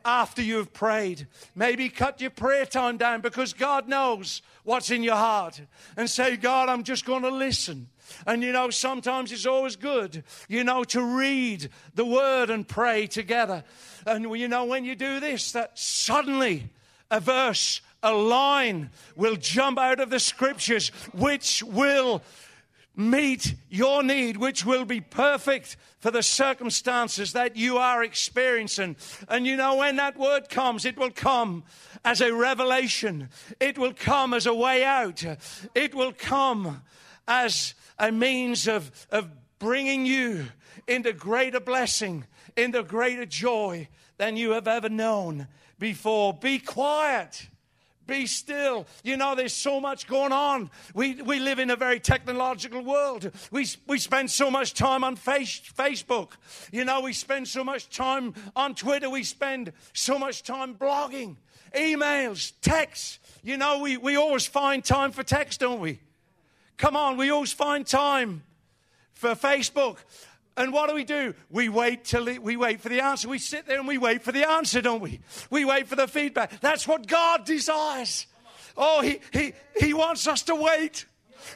after 0.08 0.42
you 0.42 0.58
have 0.58 0.74
prayed. 0.74 1.28
Maybe 1.54 1.90
cut 1.90 2.22
your 2.22 2.32
prayer 2.32 2.66
time 2.66 2.98
down 2.98 3.22
because 3.22 3.54
God 3.54 3.88
knows 3.88 4.42
what's 4.64 4.90
in 4.90 5.04
your 5.04 5.18
heart. 5.18 5.62
And 5.98 6.10
say, 6.10 6.38
God, 6.38 6.70
I'm 6.70 6.84
just 6.84 7.06
going 7.06 7.24
to 7.24 7.30
listen. 7.30 7.90
And 8.26 8.42
you 8.42 8.54
know, 8.54 8.70
sometimes 8.70 9.34
it's 9.34 9.46
always 9.46 9.76
good, 9.76 10.24
you 10.48 10.64
know, 10.64 10.86
to 10.86 11.04
read 11.04 11.70
the 11.94 12.06
word 12.06 12.50
and 12.50 12.66
pray 12.66 13.06
together. 13.06 13.66
And 14.06 14.24
you 14.40 14.48
know, 14.48 14.64
when 14.64 14.86
you 14.86 14.96
do 14.96 15.20
this, 15.20 15.52
that 15.52 15.78
suddenly 15.78 16.70
a 17.12 17.20
verse, 17.20 17.82
a 18.02 18.14
line 18.14 18.92
will 19.18 19.36
jump 19.36 19.78
out 19.78 20.00
of 20.00 20.10
the 20.10 20.22
scriptures, 20.22 20.90
which 21.14 21.64
will 21.64 22.22
meet 22.98 23.54
your 23.70 24.02
need, 24.02 24.38
which 24.38 24.66
will 24.66 24.84
be 24.84 25.00
perfect 25.00 25.78
for 26.00 26.10
the 26.10 26.24
circumstances 26.24 27.34
that 27.34 27.56
you 27.56 27.78
are 27.78 28.04
experiencing. 28.04 28.98
And 29.30 29.46
you 29.46 29.56
know, 29.56 29.76
when 29.76 29.96
that 29.98 30.18
word 30.18 30.50
comes, 30.50 30.84
it 30.84 30.98
will 30.98 31.12
come 31.12 31.64
as 32.04 32.22
a 32.22 32.34
revelation, 32.34 33.30
it 33.60 33.78
will 33.78 33.94
come 33.94 34.34
as 34.34 34.46
a 34.46 34.54
way 34.54 34.84
out, 34.84 35.24
it 35.76 35.94
will 35.94 36.12
come 36.12 36.82
as 37.28 37.76
a 38.00 38.12
means 38.12 38.68
of, 38.68 38.92
of 39.12 39.30
bringing 39.60 40.06
you 40.06 40.48
into 40.88 41.14
greater 41.14 41.60
blessing, 41.60 42.26
into 42.56 42.82
greater 42.84 43.26
joy 43.26 43.88
than 44.18 44.38
you 44.38 44.52
have 44.52 44.68
ever 44.68 44.90
known 44.90 45.48
before. 45.78 46.34
Be 46.34 46.60
quiet. 46.60 47.48
Be 48.08 48.26
still. 48.26 48.88
You 49.04 49.18
know, 49.18 49.36
there's 49.36 49.54
so 49.54 49.80
much 49.80 50.08
going 50.08 50.32
on. 50.32 50.72
We, 50.94 51.22
we 51.22 51.40
live 51.40 51.60
in 51.60 51.70
a 51.70 51.76
very 51.76 52.00
technological 52.00 52.82
world. 52.82 53.32
We, 53.52 53.68
we 53.86 54.00
spend 54.00 54.32
so 54.32 54.50
much 54.50 54.74
time 54.74 55.04
on 55.04 55.18
face, 55.18 55.62
Facebook. 55.78 56.32
You 56.72 56.86
know, 56.86 57.02
we 57.02 57.14
spend 57.14 57.48
so 57.48 57.64
much 57.64 57.90
time 57.90 58.34
on 58.56 58.74
Twitter. 58.76 59.10
We 59.10 59.24
spend 59.24 59.74
so 59.94 60.18
much 60.18 60.44
time 60.44 60.76
blogging, 60.76 61.36
emails, 61.76 62.54
texts. 62.62 63.20
You 63.44 63.58
know, 63.58 63.80
we, 63.80 63.98
we 63.98 64.16
always 64.16 64.46
find 64.48 64.84
time 64.84 65.12
for 65.12 65.24
text, 65.24 65.60
don't 65.60 65.80
we? 65.80 66.00
Come 66.78 66.96
on, 66.96 67.18
we 67.18 67.30
always 67.30 67.52
find 67.52 67.86
time 67.86 68.44
for 69.14 69.36
Facebook. 69.36 69.98
And 70.58 70.74
what 70.74 70.90
do 70.90 70.96
we 70.96 71.04
do? 71.04 71.36
We 71.52 71.70
wait 71.70 72.04
till 72.04 72.26
we 72.42 72.58
wait 72.58 72.82
for 72.82 72.90
the 72.90 73.02
answer. 73.02 73.30
We 73.30 73.38
sit 73.38 73.68
there 73.68 73.78
and 73.78 73.88
we 73.88 74.00
wait 74.00 74.24
for 74.24 74.32
the 74.32 74.50
answer, 74.50 74.82
don't 74.82 75.02
we? 75.02 75.20
We 75.52 75.64
wait 75.66 75.88
for 75.88 75.96
the 75.96 76.08
feedback. 76.08 76.60
That's 76.60 76.88
what 76.88 77.06
God 77.06 77.46
desires. 77.46 78.26
Oh, 78.76 79.02
he, 79.02 79.20
he, 79.32 79.54
he 79.80 79.94
wants 79.94 80.28
us 80.28 80.42
to 80.44 80.56
wait 80.56 81.06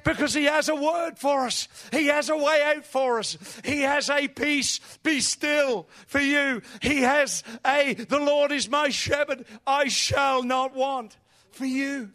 because 0.03 0.33
he 0.33 0.45
has 0.45 0.69
a 0.69 0.75
word 0.75 1.17
for 1.17 1.45
us. 1.45 1.67
He 1.91 2.07
has 2.07 2.29
a 2.29 2.37
way 2.37 2.61
out 2.63 2.85
for 2.85 3.17
us. 3.17 3.37
He 3.65 3.81
has 3.81 4.09
a 4.09 4.27
peace. 4.27 4.79
Be 5.01 5.19
still 5.19 5.87
for 6.05 6.19
you. 6.19 6.61
He 6.81 7.01
has 7.01 7.43
a, 7.65 7.95
the 7.95 8.19
Lord 8.19 8.51
is 8.51 8.69
my 8.69 8.89
shepherd. 8.89 9.45
I 9.65 9.87
shall 9.87 10.43
not 10.43 10.75
want 10.75 11.17
for 11.51 11.65
you. 11.65 12.11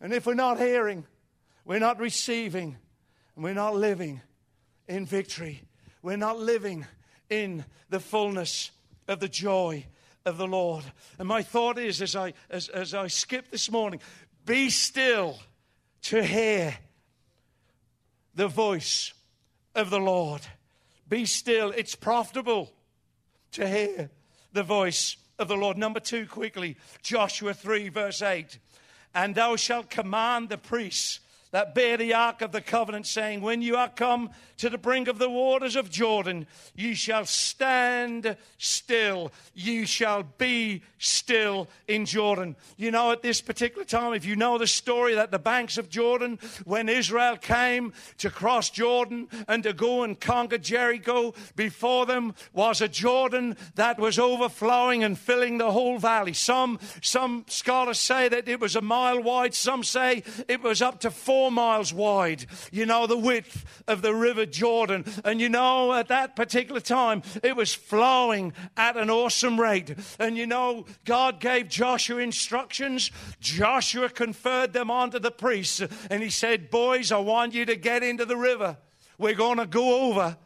And 0.00 0.12
if 0.12 0.26
we're 0.26 0.34
not 0.34 0.58
hearing, 0.58 1.04
we're 1.64 1.78
not 1.78 1.98
receiving, 2.00 2.76
and 3.34 3.44
we're 3.44 3.54
not 3.54 3.74
living 3.74 4.20
in 4.88 5.06
victory. 5.06 5.62
We're 6.02 6.16
not 6.16 6.38
living 6.38 6.86
in 7.30 7.64
the 7.88 8.00
fullness 8.00 8.72
of 9.08 9.20
the 9.20 9.28
joy 9.28 9.86
of 10.24 10.36
the 10.36 10.46
Lord. 10.46 10.84
And 11.18 11.28
my 11.28 11.42
thought 11.42 11.78
is 11.78 12.02
as 12.02 12.16
I, 12.16 12.34
as, 12.50 12.68
as 12.68 12.94
I 12.94 13.06
skip 13.06 13.50
this 13.50 13.70
morning, 13.70 14.00
be 14.44 14.70
still 14.70 15.38
to 16.02 16.22
hear 16.22 16.76
the 18.34 18.48
voice 18.48 19.12
of 19.74 19.90
the 19.90 20.00
Lord. 20.00 20.42
Be 21.08 21.24
still. 21.24 21.70
It's 21.70 21.94
profitable 21.94 22.72
to 23.52 23.68
hear 23.68 24.10
the 24.52 24.62
voice 24.62 25.16
of 25.38 25.48
the 25.48 25.56
Lord. 25.56 25.76
Number 25.76 26.00
two, 26.00 26.26
quickly, 26.26 26.76
Joshua 27.02 27.54
3, 27.54 27.88
verse 27.90 28.22
8. 28.22 28.58
And 29.14 29.34
thou 29.34 29.56
shalt 29.56 29.90
command 29.90 30.48
the 30.48 30.58
priests 30.58 31.20
that 31.52 31.74
bear 31.74 31.96
the 31.96 32.14
ark 32.14 32.40
of 32.42 32.50
the 32.50 32.60
covenant, 32.60 33.06
saying, 33.06 33.42
When 33.42 33.62
you 33.62 33.76
are 33.76 33.88
come 33.88 34.30
to 34.56 34.70
the 34.70 34.78
brink 34.78 35.06
of 35.06 35.18
the 35.18 35.28
waters 35.28 35.76
of 35.76 35.90
Jordan, 35.90 36.46
you 36.74 36.94
shall 36.94 37.26
stand 37.26 38.36
still. 38.58 39.30
You 39.54 39.86
shall 39.86 40.22
be 40.38 40.82
still 40.98 41.68
in 41.86 42.06
Jordan. 42.06 42.56
You 42.76 42.90
know, 42.90 43.10
at 43.12 43.22
this 43.22 43.40
particular 43.40 43.84
time, 43.84 44.14
if 44.14 44.24
you 44.24 44.34
know 44.34 44.56
the 44.56 44.66
story 44.66 45.14
that 45.14 45.30
the 45.30 45.38
banks 45.38 45.78
of 45.78 45.90
Jordan, 45.90 46.38
when 46.64 46.88
Israel 46.88 47.36
came 47.36 47.92
to 48.18 48.30
cross 48.30 48.70
Jordan 48.70 49.28
and 49.46 49.62
to 49.64 49.72
go 49.72 50.04
and 50.04 50.18
conquer 50.18 50.58
Jericho, 50.58 51.34
before 51.54 52.06
them 52.06 52.34
was 52.54 52.80
a 52.80 52.88
Jordan 52.88 53.56
that 53.74 53.98
was 53.98 54.18
overflowing 54.18 55.04
and 55.04 55.18
filling 55.18 55.58
the 55.58 55.70
whole 55.70 55.98
valley. 55.98 56.32
Some, 56.32 56.78
some 57.02 57.44
scholars 57.48 57.98
say 57.98 58.28
that 58.28 58.48
it 58.48 58.60
was 58.60 58.74
a 58.74 58.80
mile 58.80 59.22
wide. 59.22 59.54
Some 59.54 59.84
say 59.84 60.22
it 60.48 60.62
was 60.62 60.80
up 60.80 61.00
to 61.00 61.10
four 61.10 61.41
miles 61.50 61.92
wide. 61.92 62.46
You 62.70 62.86
know, 62.86 63.06
the 63.06 63.16
width 63.16 63.82
of 63.86 64.02
the 64.02 64.14
river 64.14 64.46
Jordan. 64.46 65.04
And 65.24 65.40
you 65.40 65.48
know, 65.48 65.92
at 65.92 66.08
that 66.08 66.36
particular 66.36 66.80
time, 66.80 67.22
it 67.42 67.56
was 67.56 67.74
flowing 67.74 68.52
at 68.76 68.96
an 68.96 69.10
awesome 69.10 69.60
rate. 69.60 69.94
And 70.18 70.36
you 70.36 70.46
know, 70.46 70.86
God 71.04 71.40
gave 71.40 71.68
Joshua 71.68 72.20
instructions. 72.20 73.10
Joshua 73.40 74.08
conferred 74.08 74.72
them 74.72 74.90
onto 74.90 75.18
the 75.18 75.30
priests. 75.30 75.82
And 76.10 76.22
he 76.22 76.30
said, 76.30 76.70
Boys, 76.70 77.12
I 77.12 77.18
want 77.18 77.54
you 77.54 77.64
to 77.66 77.76
get 77.76 78.02
into 78.02 78.24
the 78.24 78.36
river. 78.36 78.76
We're 79.18 79.34
going 79.34 79.58
to 79.58 79.66
go 79.66 80.10
over. 80.10 80.36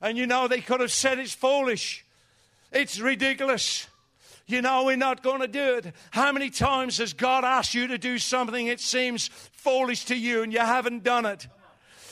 And 0.00 0.16
you 0.16 0.26
know, 0.26 0.48
they 0.48 0.60
could 0.60 0.80
have 0.80 0.92
said 0.92 1.18
it's 1.18 1.34
foolish, 1.34 2.04
it's 2.72 3.00
ridiculous. 3.00 3.86
You 4.48 4.62
know, 4.62 4.84
we're 4.84 4.96
not 4.96 5.22
going 5.22 5.42
to 5.42 5.46
do 5.46 5.76
it. 5.76 5.94
How 6.10 6.32
many 6.32 6.48
times 6.48 6.98
has 6.98 7.12
God 7.12 7.44
asked 7.44 7.74
you 7.74 7.86
to 7.88 7.98
do 7.98 8.16
something 8.16 8.66
it 8.66 8.80
seems 8.80 9.28
foolish 9.52 10.06
to 10.06 10.16
you 10.16 10.42
and 10.42 10.52
you 10.52 10.60
haven't 10.60 11.04
done 11.04 11.26
it? 11.26 11.46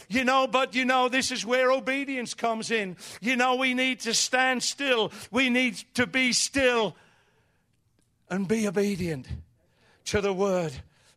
You 0.08 0.22
know, 0.22 0.46
but 0.46 0.74
you 0.74 0.84
know, 0.84 1.08
this 1.08 1.32
is 1.32 1.46
where 1.46 1.72
obedience 1.72 2.34
comes 2.34 2.70
in. 2.70 2.98
You 3.22 3.36
know, 3.36 3.56
we 3.56 3.72
need 3.72 4.00
to 4.00 4.12
stand 4.12 4.62
still. 4.62 5.12
We 5.30 5.48
need 5.48 5.76
to 5.94 6.06
be 6.06 6.34
still 6.34 6.94
and 8.28 8.46
be 8.46 8.68
obedient 8.68 9.26
to 10.04 10.20
the 10.20 10.32
word 10.32 10.74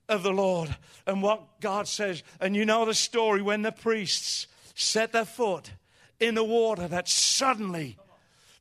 of 0.08 0.24
the 0.24 0.32
Lord 0.32 0.74
and 1.06 1.22
what 1.22 1.60
God 1.60 1.88
says. 1.88 2.24
And 2.40 2.56
you 2.56 2.66
know 2.66 2.86
the 2.86 2.94
story 2.94 3.42
when 3.42 3.62
the 3.62 3.74
priests 3.74 4.48
set 4.74 5.12
their 5.12 5.26
foot 5.26 5.72
in 6.20 6.36
the 6.36 6.46
water, 6.46 6.88
that 6.88 7.10
suddenly 7.10 7.98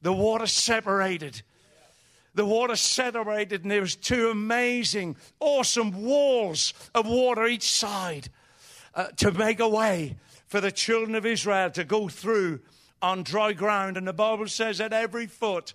the 0.02 0.12
water 0.12 0.46
separated. 0.46 1.42
The 2.38 2.46
water 2.46 2.76
separated, 2.76 3.62
and 3.62 3.70
there 3.72 3.80
was 3.80 3.96
two 3.96 4.30
amazing, 4.30 5.16
awesome 5.40 6.04
walls 6.04 6.72
of 6.94 7.04
water 7.04 7.44
each 7.46 7.68
side 7.68 8.28
uh, 8.94 9.08
to 9.16 9.32
make 9.32 9.58
a 9.58 9.68
way 9.68 10.14
for 10.46 10.60
the 10.60 10.70
children 10.70 11.16
of 11.16 11.26
Israel 11.26 11.68
to 11.70 11.82
go 11.82 12.06
through 12.06 12.60
on 13.02 13.24
dry 13.24 13.54
ground. 13.54 13.96
And 13.96 14.06
the 14.06 14.12
Bible 14.12 14.46
says 14.46 14.78
that 14.78 14.92
every 14.92 15.26
foot, 15.26 15.74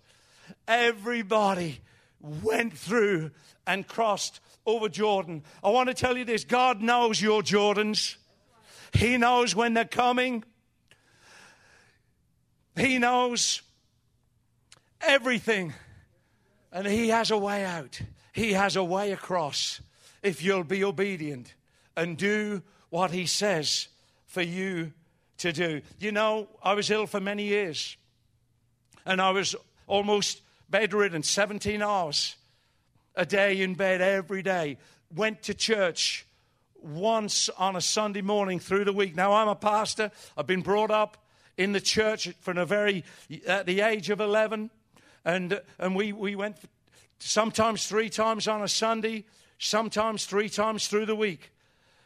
everybody 0.65 1.82
went 2.21 2.78
through 2.78 3.32
and 3.67 3.86
crossed 3.86 4.39
over 4.65 4.88
Jordan. 4.88 5.43
I 5.65 5.69
want 5.69 5.89
to 5.89 5.93
tell 5.93 6.17
you 6.17 6.23
this 6.23 6.45
God 6.45 6.82
knows 6.82 7.21
your 7.21 7.41
Jordans, 7.41 8.15
He 8.93 9.17
knows 9.17 9.54
when 9.54 9.73
they're 9.73 9.84
coming, 9.84 10.45
He 12.78 12.99
knows 12.99 13.62
everything, 15.02 15.73
and 16.74 16.88
He 16.88 17.10
has 17.10 17.32
a 17.32 17.38
way 17.38 17.64
out, 17.64 18.02
He 18.34 18.54
has 18.54 18.76
a 18.76 18.84
way 18.84 19.14
across 19.14 19.80
if 20.22 20.44
you'll 20.44 20.64
be 20.64 20.84
obedient 20.84 21.54
and 21.96 22.18
do 22.18 22.62
what 22.90 23.12
He 23.12 23.26
says 23.26 23.88
for 24.26 24.42
you 24.42 24.92
to 25.38 25.54
do. 25.54 25.82
You 26.00 26.12
know, 26.12 26.48
I 26.62 26.74
was 26.74 26.90
ill 26.90 27.06
for 27.06 27.20
many 27.20 27.44
years, 27.44 27.96
and 29.06 29.22
I 29.22 29.32
was 29.32 29.56
almost 29.88 30.42
bedridden 30.70 31.24
17 31.24 31.82
hours 31.82 32.36
a 33.16 33.26
day 33.26 33.62
in 33.62 33.76
bed 33.76 34.02
every 34.02 34.42
day. 34.42 34.78
Went 35.16 35.44
to 35.44 35.54
church 35.54 36.26
once 36.82 37.50
on 37.50 37.76
a 37.76 37.82
Sunday 37.82 38.22
morning 38.22 38.60
through 38.60 38.86
the 38.86 38.94
week. 38.94 39.16
Now, 39.16 39.34
I'm 39.34 39.48
a 39.48 39.56
pastor. 39.56 40.12
I've 40.36 40.48
been 40.48 40.62
brought 40.62 40.92
up 40.92 41.18
in 41.58 41.72
the 41.72 41.82
church 41.82 42.30
from 42.42 42.58
a 42.58 42.66
very, 42.66 43.04
at 43.46 43.68
the 43.68 43.82
age 43.82 44.10
of 44.10 44.20
11. 44.20 44.72
And, 45.26 45.62
and 45.80 45.96
we, 45.96 46.12
we 46.14 46.36
went 46.36 46.58
sometimes 47.20 47.88
three 47.88 48.10
times 48.10 48.48
on 48.48 48.62
a 48.62 48.68
Sunday, 48.68 49.26
sometimes 49.58 50.26
three 50.26 50.50
times 50.50 50.88
through 50.88 51.06
the 51.06 51.16
week. 51.16 51.52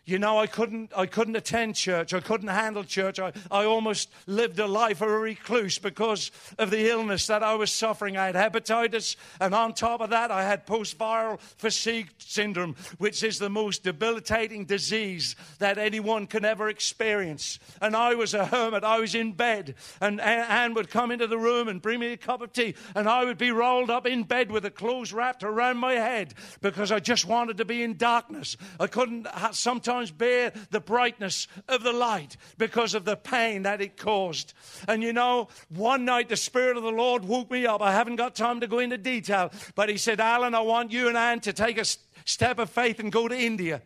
You 0.07 0.19
know, 0.19 0.39
I 0.39 0.47
couldn't, 0.47 0.93
I 0.95 1.05
couldn't 1.05 1.35
attend 1.35 1.75
church. 1.75 2.13
I 2.13 2.21
couldn't 2.21 2.47
handle 2.47 2.85
church. 2.85 3.19
I, 3.19 3.33
I 3.51 3.65
almost 3.65 4.09
lived 4.25 4.57
a 4.57 4.65
life 4.65 5.01
of 5.01 5.09
a 5.09 5.19
recluse 5.19 5.79
because 5.79 6.31
of 6.57 6.71
the 6.71 6.89
illness 6.89 7.27
that 7.27 7.43
I 7.43 7.55
was 7.55 7.73
suffering. 7.73 8.15
I 8.15 8.27
had 8.27 8.35
hepatitis, 8.35 9.17
and 9.41 9.53
on 9.53 9.73
top 9.73 9.99
of 9.99 10.11
that, 10.11 10.31
I 10.31 10.43
had 10.43 10.65
post 10.65 10.97
viral 10.97 11.41
fatigue 11.41 12.09
syndrome, 12.19 12.77
which 12.99 13.21
is 13.21 13.37
the 13.37 13.49
most 13.49 13.83
debilitating 13.83 14.63
disease 14.63 15.35
that 15.59 15.77
anyone 15.77 16.25
can 16.25 16.45
ever 16.45 16.69
experience. 16.69 17.59
And 17.81 17.93
I 17.93 18.15
was 18.15 18.33
a 18.33 18.45
hermit. 18.45 18.85
I 18.85 19.01
was 19.01 19.13
in 19.13 19.33
bed, 19.33 19.75
and 19.99 20.21
Anne 20.21 20.73
would 20.75 20.89
come 20.89 21.11
into 21.11 21.27
the 21.27 21.37
room 21.37 21.67
and 21.67 21.81
bring 21.81 21.99
me 21.99 22.13
a 22.13 22.17
cup 22.17 22.39
of 22.39 22.53
tea, 22.53 22.75
and 22.95 23.09
I 23.09 23.25
would 23.25 23.37
be 23.37 23.51
rolled 23.51 23.89
up 23.89 24.07
in 24.07 24.23
bed 24.23 24.51
with 24.51 24.63
the 24.63 24.71
clothes 24.71 25.11
wrapped 25.11 25.43
around 25.43 25.79
my 25.79 25.95
head 25.95 26.33
because 26.61 26.93
I 26.93 27.01
just 27.01 27.25
wanted 27.25 27.57
to 27.57 27.65
be 27.65 27.83
in 27.83 27.97
darkness. 27.97 28.55
I 28.79 28.87
couldn't 28.87 29.27
sometimes 29.51 29.96
sometimes 29.97 30.11
bear 30.11 30.53
the 30.69 30.79
brightness 30.79 31.47
of 31.67 31.83
the 31.83 31.91
light 31.91 32.37
because 32.57 32.93
of 32.93 33.05
the 33.05 33.15
pain 33.15 33.63
that 33.63 33.81
it 33.81 33.97
caused. 33.97 34.53
And 34.87 35.01
you 35.01 35.13
know, 35.13 35.47
one 35.69 36.05
night 36.05 36.29
the 36.29 36.35
Spirit 36.35 36.77
of 36.77 36.83
the 36.83 36.91
Lord 36.91 37.25
woke 37.25 37.49
me 37.49 37.65
up. 37.65 37.81
I 37.81 37.91
haven't 37.91 38.17
got 38.17 38.35
time 38.35 38.59
to 38.61 38.67
go 38.67 38.79
into 38.79 38.97
detail, 38.97 39.51
but 39.75 39.89
He 39.89 39.97
said, 39.97 40.19
Alan, 40.19 40.53
I 40.53 40.61
want 40.61 40.91
you 40.91 41.07
and 41.07 41.17
Anne 41.17 41.39
to 41.41 41.53
take 41.53 41.77
a 41.79 41.85
step 42.25 42.59
of 42.59 42.69
faith 42.69 42.99
and 42.99 43.11
go 43.11 43.27
to 43.27 43.35
India. 43.35 43.81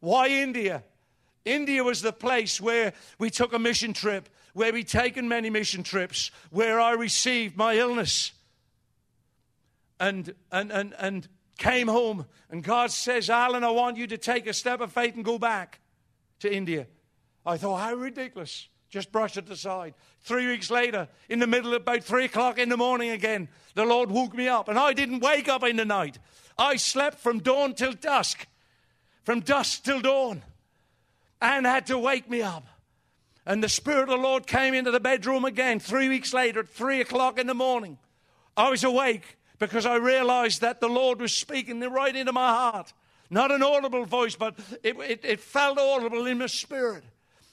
Why 0.00 0.28
India? 0.28 0.84
India 1.44 1.82
was 1.82 2.02
the 2.02 2.12
place 2.12 2.60
where 2.60 2.92
we 3.18 3.30
took 3.30 3.52
a 3.52 3.58
mission 3.58 3.92
trip, 3.92 4.28
where 4.52 4.72
we'd 4.72 4.88
taken 4.88 5.28
many 5.28 5.50
mission 5.50 5.82
trips, 5.82 6.30
where 6.50 6.80
I 6.80 6.92
received 6.92 7.56
my 7.56 7.76
illness. 7.76 8.32
And, 9.98 10.34
and, 10.52 10.70
and, 10.70 10.94
and 10.98 11.28
came 11.58 11.88
home, 11.88 12.26
and 12.50 12.62
God 12.62 12.90
says, 12.90 13.30
Alan, 13.30 13.64
I 13.64 13.70
want 13.70 13.96
you 13.96 14.06
to 14.08 14.18
take 14.18 14.46
a 14.46 14.52
step 14.52 14.80
of 14.80 14.92
faith 14.92 15.14
and 15.14 15.24
go 15.24 15.38
back 15.38 15.80
to 16.40 16.52
India. 16.52 16.86
I 17.44 17.56
thought, 17.56 17.78
how 17.78 17.94
ridiculous. 17.94 18.68
Just 18.88 19.10
brushed 19.10 19.36
it 19.36 19.50
aside. 19.50 19.94
Three 20.22 20.46
weeks 20.46 20.70
later, 20.70 21.08
in 21.28 21.38
the 21.38 21.46
middle 21.46 21.74
of 21.74 21.82
about 21.82 22.04
three 22.04 22.24
o'clock 22.24 22.58
in 22.58 22.68
the 22.68 22.76
morning 22.76 23.10
again, 23.10 23.48
the 23.74 23.84
Lord 23.84 24.10
woke 24.10 24.34
me 24.34 24.48
up, 24.48 24.68
and 24.68 24.78
I 24.78 24.92
didn't 24.92 25.20
wake 25.20 25.48
up 25.48 25.64
in 25.64 25.76
the 25.76 25.84
night. 25.84 26.18
I 26.56 26.76
slept 26.76 27.18
from 27.18 27.40
dawn 27.40 27.74
till 27.74 27.92
dusk, 27.92 28.46
from 29.24 29.40
dusk 29.40 29.84
till 29.84 30.00
dawn, 30.00 30.42
and 31.42 31.66
had 31.66 31.86
to 31.86 31.98
wake 31.98 32.30
me 32.30 32.42
up. 32.42 32.66
And 33.44 33.62
the 33.62 33.68
Spirit 33.68 34.04
of 34.04 34.08
the 34.08 34.16
Lord 34.16 34.46
came 34.46 34.72
into 34.72 34.90
the 34.90 35.00
bedroom 35.00 35.44
again 35.44 35.78
three 35.78 36.08
weeks 36.08 36.32
later 36.32 36.60
at 36.60 36.68
three 36.68 37.00
o'clock 37.00 37.38
in 37.38 37.46
the 37.46 37.54
morning. 37.54 37.98
I 38.56 38.70
was 38.70 38.82
awake 38.82 39.36
because 39.58 39.86
I 39.86 39.96
realized 39.96 40.60
that 40.60 40.80
the 40.80 40.88
Lord 40.88 41.20
was 41.20 41.32
speaking 41.32 41.80
right 41.80 42.14
into 42.14 42.32
my 42.32 42.48
heart. 42.48 42.92
Not 43.30 43.50
an 43.50 43.62
audible 43.62 44.04
voice, 44.04 44.36
but 44.36 44.58
it, 44.82 44.96
it, 45.00 45.24
it 45.24 45.40
felt 45.40 45.78
audible 45.78 46.26
in 46.26 46.38
my 46.38 46.46
spirit. 46.46 47.02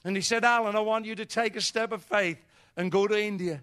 And 0.04 0.16
he 0.16 0.22
said, 0.22 0.44
Alan, 0.44 0.76
I 0.76 0.82
want 0.82 1.06
you 1.06 1.16
to 1.16 1.26
take 1.26 1.56
a 1.56 1.62
step 1.62 1.92
of 1.92 2.04
faith 2.04 2.44
and 2.76 2.92
go 2.92 3.08
to 3.08 3.20
India. 3.20 3.62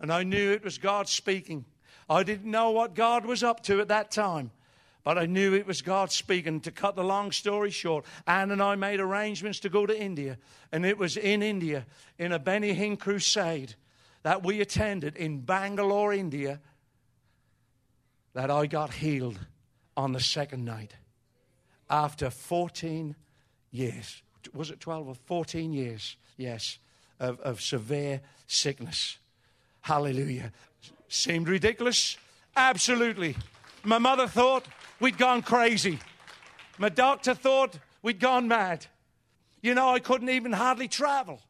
And 0.00 0.12
I 0.12 0.24
knew 0.24 0.52
it 0.52 0.64
was 0.64 0.78
God 0.78 1.08
speaking. 1.08 1.64
I 2.08 2.22
didn't 2.22 2.50
know 2.50 2.70
what 2.70 2.94
God 2.94 3.24
was 3.24 3.42
up 3.42 3.62
to 3.64 3.80
at 3.80 3.88
that 3.88 4.10
time, 4.10 4.50
but 5.04 5.18
I 5.18 5.26
knew 5.26 5.54
it 5.54 5.66
was 5.66 5.82
God 5.82 6.10
speaking. 6.10 6.60
To 6.60 6.70
cut 6.70 6.96
the 6.96 7.04
long 7.04 7.32
story 7.32 7.70
short, 7.70 8.04
Anne 8.26 8.50
and 8.50 8.62
I 8.62 8.74
made 8.74 9.00
arrangements 9.00 9.60
to 9.60 9.68
go 9.68 9.86
to 9.86 9.98
India. 9.98 10.38
And 10.72 10.84
it 10.84 10.98
was 10.98 11.16
in 11.16 11.42
India, 11.42 11.86
in 12.18 12.32
a 12.32 12.38
Benny 12.38 12.74
Hinn 12.74 12.98
crusade 12.98 13.74
that 14.22 14.42
we 14.44 14.60
attended 14.60 15.16
in 15.16 15.40
Bangalore, 15.40 16.12
India, 16.12 16.60
that 18.34 18.50
I 18.50 18.66
got 18.66 18.94
healed 18.94 19.38
on 19.96 20.12
the 20.12 20.20
second 20.20 20.64
night 20.64 20.94
after 21.90 22.30
14 22.30 23.16
years. 23.70 24.22
Was 24.54 24.70
it 24.70 24.80
12 24.80 25.08
or 25.08 25.14
14 25.14 25.72
years? 25.72 26.16
Yes, 26.36 26.78
of, 27.18 27.40
of 27.40 27.60
severe 27.60 28.20
sickness. 28.46 29.18
Hallelujah. 29.80 30.52
Seemed 31.08 31.48
ridiculous? 31.48 32.16
Absolutely. 32.56 33.36
My 33.84 33.98
mother 33.98 34.26
thought 34.26 34.66
we'd 35.00 35.18
gone 35.18 35.42
crazy. 35.42 35.98
My 36.78 36.88
doctor 36.88 37.34
thought 37.34 37.78
we'd 38.02 38.20
gone 38.20 38.48
mad. 38.48 38.86
You 39.62 39.74
know, 39.74 39.88
I 39.88 39.98
couldn't 39.98 40.28
even 40.28 40.52
hardly 40.52 40.88
travel. 40.88 41.40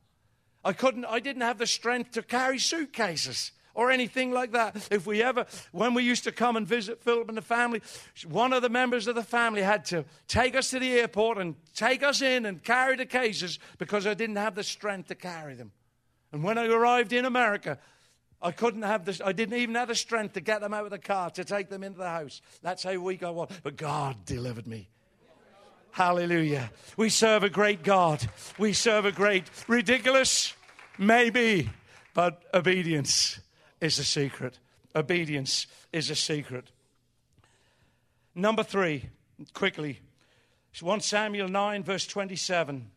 I 0.65 0.73
couldn't, 0.73 1.05
I 1.05 1.21
didn't 1.21 1.43
have 1.43 1.59
the 1.59 1.67
strength 1.67 2.13
to 2.13 2.23
carry 2.23 2.59
suitcases 2.59 3.53
or 3.79 3.93
anything 3.93 4.33
like 4.33 4.51
that. 4.51 4.89
If 4.91 5.07
we 5.07 5.23
ever, 5.23 5.47
when 5.71 5.95
we 5.95 6.03
used 6.03 6.25
to 6.25 6.33
come 6.33 6.57
and 6.57 6.67
visit 6.67 7.01
Philip 7.01 7.29
and 7.29 7.39
the 7.39 7.43
family, 7.43 7.81
one 8.27 8.53
of 8.53 8.61
the 8.61 8.69
members 8.69 9.07
of 9.07 9.15
the 9.15 9.23
family 9.23 9.63
had 9.63 9.85
to 9.87 10.05
take 10.27 10.57
us 10.57 10.71
to 10.71 10.81
the 10.81 10.99
airport 10.99 11.39
and 11.39 11.55
take 11.77 12.03
us 12.03 12.21
in 12.21 12.45
and 12.45 12.61
carry 12.65 12.97
the 12.97 13.07
cases 13.07 13.61
because 13.79 14.05
I 14.05 14.15
didn't 14.15 14.35
have 14.35 14.57
the 14.57 14.65
strength 14.65 15.07
to 15.09 15.15
carry 15.15 15.55
them. 15.55 15.71
And 16.33 16.43
when 16.43 16.59
I 16.59 16.67
arrived 16.67 17.13
in 17.13 17.25
America, 17.25 17.79
I 18.43 18.51
couldn't 18.51 18.83
have 18.83 19.05
this, 19.05 19.21
I 19.25 19.31
didn't 19.31 19.57
even 19.57 19.77
have 19.77 19.87
the 19.87 19.95
strength 19.95 20.35
to 20.35 20.41
get 20.41 20.61
them 20.61 20.75
out 20.75 20.85
of 20.85 20.91
the 20.91 20.99
car 20.99 21.31
to 21.31 21.45
take 21.45 21.69
them 21.69 21.85
into 21.85 21.99
the 21.99 22.09
house. 22.09 22.43
That's 22.63 22.83
how 22.83 22.99
weak 22.99 23.23
I 23.23 23.31
was. 23.31 23.49
But 23.63 23.77
God 23.77 24.25
delivered 24.25 24.67
me. 24.67 24.89
Hallelujah. 25.93 26.73
We 26.97 27.11
serve 27.11 27.45
a 27.45 27.49
great 27.49 27.85
God. 27.85 28.29
We 28.59 28.73
serve 28.73 29.05
a 29.05 29.13
great, 29.13 29.45
ridiculous, 29.69 30.53
maybe, 30.99 31.71
but 32.13 32.43
obedience 32.53 33.39
is 33.81 33.99
a 33.99 34.05
secret. 34.05 34.59
Obedience 34.95 35.67
is 35.93 36.11
a 36.11 36.15
secret. 36.15 36.71
Number 38.35 38.63
three, 38.63 39.09
quickly, 39.53 40.01
1 40.81 41.01
Samuel 41.01 41.49
9, 41.49 41.83
verse 41.83 42.07
27. 42.07 42.91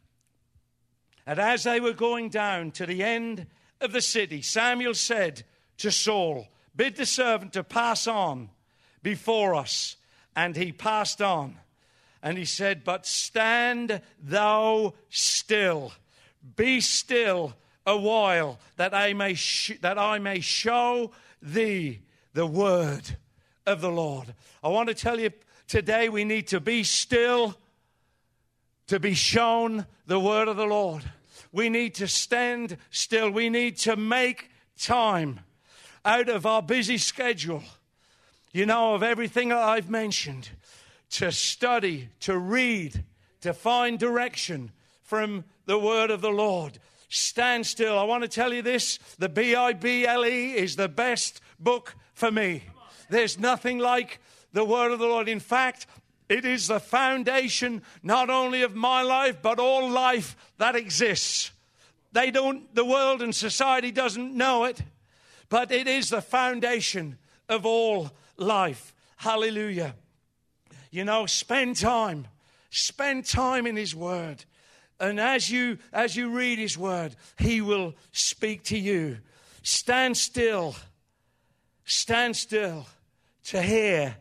And 1.26 1.40
as 1.40 1.64
they 1.64 1.80
were 1.80 1.94
going 1.94 2.30
down 2.30 2.72
to 2.72 2.86
the 2.86 3.04
end 3.04 3.48
of 3.80 3.92
the 3.92 4.02
city, 4.02 4.42
Samuel 4.42 4.94
said 4.94 5.44
to 5.78 5.92
Saul, 5.92 6.48
Bid 6.76 6.96
the 6.96 7.06
servant 7.06 7.54
to 7.54 7.64
pass 7.64 8.08
on 8.08 8.50
before 9.04 9.56
us. 9.56 9.98
And 10.36 10.56
he 10.56 10.72
passed 10.72 11.22
on. 11.22 11.58
And 12.24 12.38
he 12.38 12.46
said, 12.46 12.84
But 12.84 13.06
stand 13.06 14.02
thou 14.22 14.94
still, 15.10 15.92
be 16.56 16.80
still 16.80 17.56
a 17.86 17.98
while 17.98 18.60
that 18.78 18.94
I 18.94 19.14
may, 19.14 19.34
sh- 19.34 19.80
that 19.82 19.98
I 19.98 20.20
may 20.20 20.40
show 20.40 21.12
thee 21.42 22.02
the 22.34 22.46
word 22.46 23.18
of 23.66 23.82
the 23.82 23.92
Lord. 23.92 24.34
I 24.64 24.70
want 24.70 24.90
to 24.90 24.96
tell 24.96 25.20
you 25.20 25.32
today 25.68 26.10
we 26.10 26.24
need 26.24 26.48
to 26.48 26.60
be 26.60 26.84
still 26.84 27.56
to 28.88 29.00
be 29.00 29.14
shown 29.14 29.86
the 30.06 30.20
word 30.20 30.48
of 30.48 30.58
the 30.58 30.66
Lord. 30.66 31.04
We 31.52 31.70
need 31.70 31.96
to 31.96 32.08
stand 32.08 32.78
still. 32.90 33.30
We 33.32 33.50
need 33.50 33.78
to 33.78 33.96
make 33.96 34.50
time 34.78 35.42
out 36.04 36.30
of 36.30 36.46
our 36.46 36.62
busy 36.62 36.98
schedule, 36.98 37.64
you 38.52 38.66
know, 38.66 38.94
of 38.94 39.04
everything 39.04 39.50
that 39.50 39.60
I've 39.60 39.90
mentioned, 39.90 40.50
to 41.12 41.32
study, 41.32 42.10
to 42.22 42.38
read, 42.38 43.04
to 43.42 43.54
find 43.54 44.00
direction 44.00 44.72
from 45.04 45.46
the 45.66 45.78
word 45.78 46.10
of 46.12 46.22
the 46.22 46.30
Lord 46.30 46.80
stand 47.12 47.68
still. 47.68 48.00
I 48.00 48.04
want 48.04 48.24
to 48.24 48.30
tell 48.30 48.54
you 48.54 48.62
this 48.62 48.98
the 49.20 49.30
B 49.30 49.54
I 49.54 49.74
B 49.74 50.08
L 50.08 50.26
E 50.26 50.54
is 50.54 50.76
the 50.76 50.90
best 50.90 51.42
book 51.60 51.96
for 52.14 52.32
me. 52.32 52.64
There's 53.10 53.38
nothing 53.38 53.78
like 53.78 54.20
the 54.54 54.66
word 54.66 54.92
of 54.92 55.00
the 55.00 55.06
Lord. 55.06 55.28
In 55.28 55.40
fact, 55.40 55.86
it 56.30 56.46
is 56.46 56.68
the 56.68 56.80
foundation 56.80 57.82
not 58.02 58.30
only 58.30 58.62
of 58.62 58.74
my 58.74 59.02
life, 59.02 59.42
but 59.42 59.60
all 59.60 59.90
life 59.90 60.36
that 60.58 60.76
exists. 60.76 61.52
They 62.14 62.32
don't, 62.32 62.74
the 62.74 62.86
world 62.86 63.22
and 63.22 63.36
society 63.36 63.92
doesn't 63.92 64.34
know 64.36 64.64
it, 64.64 64.82
but 65.50 65.72
it 65.72 65.88
is 65.88 66.10
the 66.10 66.22
foundation 66.22 67.18
of 67.50 67.66
all 67.66 68.12
life. 68.38 68.94
Hallelujah. 69.18 69.96
You 70.90 71.04
know, 71.04 71.26
spend 71.26 71.76
time. 71.76 72.28
Spend 72.70 73.26
time 73.26 73.68
in 73.68 73.76
His 73.76 73.94
Word. 73.94 74.46
And 75.02 75.20
as 75.20 75.50
you, 75.50 75.80
as 75.92 76.16
you 76.16 76.30
read 76.30 76.60
His 76.60 76.78
Word, 76.78 77.16
He 77.38 77.60
will 77.60 77.96
speak 78.12 78.64
to 78.66 78.78
you. 78.78 79.18
Stand 79.64 80.16
still. 80.16 80.76
Stand 81.84 82.38
still 82.38 82.86
to 83.46 83.62
hear 83.62 84.16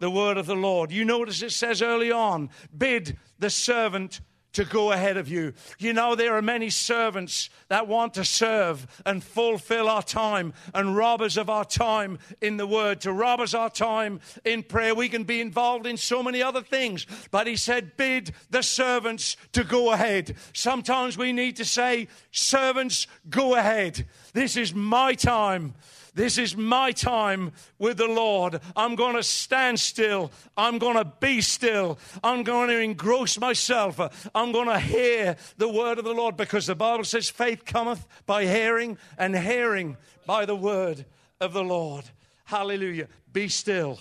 the 0.00 0.10
word 0.10 0.36
of 0.36 0.46
the 0.46 0.56
Lord. 0.56 0.90
You 0.90 1.04
notice 1.04 1.42
it 1.42 1.52
says 1.52 1.80
early 1.80 2.10
on, 2.10 2.50
bid 2.76 3.16
the 3.38 3.50
servant 3.50 4.20
to 4.52 4.64
go 4.64 4.92
ahead 4.92 5.16
of 5.16 5.28
you. 5.28 5.52
You 5.78 5.92
know, 5.92 6.14
there 6.14 6.36
are 6.36 6.42
many 6.42 6.70
servants 6.70 7.50
that 7.68 7.86
want 7.86 8.14
to 8.14 8.24
serve 8.24 8.86
and 9.06 9.22
fulfill 9.22 9.88
our 9.88 10.02
time 10.02 10.52
and 10.74 10.96
rob 10.96 11.20
us 11.22 11.36
of 11.36 11.48
our 11.48 11.64
time 11.64 12.18
in 12.40 12.56
the 12.56 12.66
Word, 12.66 13.00
to 13.02 13.12
rob 13.12 13.40
us 13.40 13.54
our 13.54 13.70
time 13.70 14.20
in 14.44 14.62
prayer. 14.62 14.94
We 14.94 15.08
can 15.08 15.24
be 15.24 15.40
involved 15.40 15.86
in 15.86 15.96
so 15.96 16.22
many 16.22 16.42
other 16.42 16.62
things, 16.62 17.06
but 17.30 17.46
He 17.46 17.56
said, 17.56 17.96
bid 17.96 18.32
the 18.50 18.62
servants 18.62 19.36
to 19.52 19.64
go 19.64 19.92
ahead. 19.92 20.36
Sometimes 20.52 21.16
we 21.16 21.32
need 21.32 21.56
to 21.56 21.64
say, 21.64 22.08
servants, 22.32 23.06
go 23.28 23.54
ahead. 23.54 24.06
This 24.32 24.56
is 24.56 24.74
my 24.74 25.14
time. 25.14 25.74
This 26.14 26.38
is 26.38 26.56
my 26.56 26.92
time 26.92 27.52
with 27.78 27.98
the 27.98 28.08
Lord. 28.08 28.60
I'm 28.74 28.96
going 28.96 29.16
to 29.16 29.22
stand 29.22 29.78
still. 29.78 30.32
I'm 30.56 30.78
going 30.78 30.96
to 30.96 31.04
be 31.04 31.40
still. 31.40 31.98
I'm 32.22 32.42
going 32.42 32.68
to 32.68 32.78
engross 32.78 33.38
myself. 33.38 34.00
I'm 34.34 34.52
going 34.52 34.68
to 34.68 34.78
hear 34.78 35.36
the 35.56 35.68
word 35.68 35.98
of 35.98 36.04
the 36.04 36.14
Lord 36.14 36.36
because 36.36 36.66
the 36.66 36.74
Bible 36.74 37.04
says 37.04 37.30
faith 37.30 37.64
cometh 37.64 38.06
by 38.26 38.44
hearing, 38.44 38.98
and 39.18 39.36
hearing 39.36 39.96
by 40.26 40.46
the 40.46 40.56
word 40.56 41.04
of 41.40 41.52
the 41.52 41.64
Lord. 41.64 42.04
Hallelujah. 42.44 43.08
Be 43.32 43.48
still. 43.48 44.00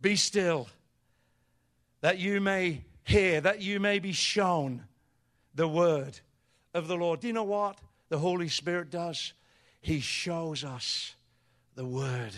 Be 0.00 0.16
still. 0.16 0.68
That 2.00 2.18
you 2.18 2.40
may 2.40 2.82
hear, 3.04 3.40
that 3.40 3.62
you 3.62 3.80
may 3.80 3.98
be 3.98 4.12
shown 4.12 4.84
the 5.54 5.68
word 5.68 6.18
of 6.74 6.88
the 6.88 6.96
Lord. 6.96 7.20
Do 7.20 7.26
you 7.28 7.32
know 7.32 7.42
what 7.44 7.78
the 8.08 8.18
Holy 8.18 8.48
Spirit 8.48 8.90
does? 8.90 9.32
He 9.82 10.00
shows 10.00 10.64
us 10.64 11.14
the 11.74 11.84
word 11.84 12.32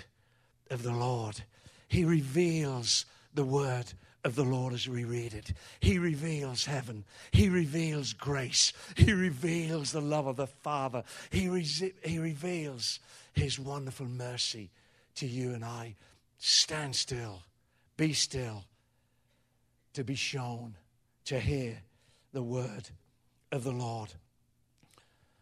of 0.70 0.82
the 0.82 0.92
Lord. 0.92 1.42
He 1.88 2.04
reveals 2.04 3.04
the 3.34 3.44
word 3.44 3.92
of 4.24 4.34
the 4.34 4.44
Lord 4.44 4.72
as 4.72 4.88
we 4.88 5.04
read 5.04 5.34
it. 5.34 5.52
He 5.80 5.98
reveals 5.98 6.64
heaven. 6.64 7.04
He 7.30 7.50
reveals 7.50 8.14
grace. 8.14 8.72
He 8.96 9.12
reveals 9.12 9.92
the 9.92 10.00
love 10.00 10.26
of 10.26 10.36
the 10.36 10.46
Father. 10.46 11.04
He, 11.30 11.48
re- 11.48 11.92
he 12.02 12.18
reveals 12.18 12.98
His 13.34 13.58
wonderful 13.58 14.06
mercy 14.06 14.70
to 15.16 15.26
you 15.26 15.52
and 15.52 15.64
I. 15.64 15.96
Stand 16.38 16.96
still. 16.96 17.42
Be 17.98 18.14
still. 18.14 18.64
To 19.92 20.02
be 20.02 20.14
shown, 20.14 20.74
to 21.26 21.38
hear 21.38 21.82
the 22.32 22.42
word 22.42 22.88
of 23.52 23.62
the 23.62 23.70
Lord. 23.70 24.12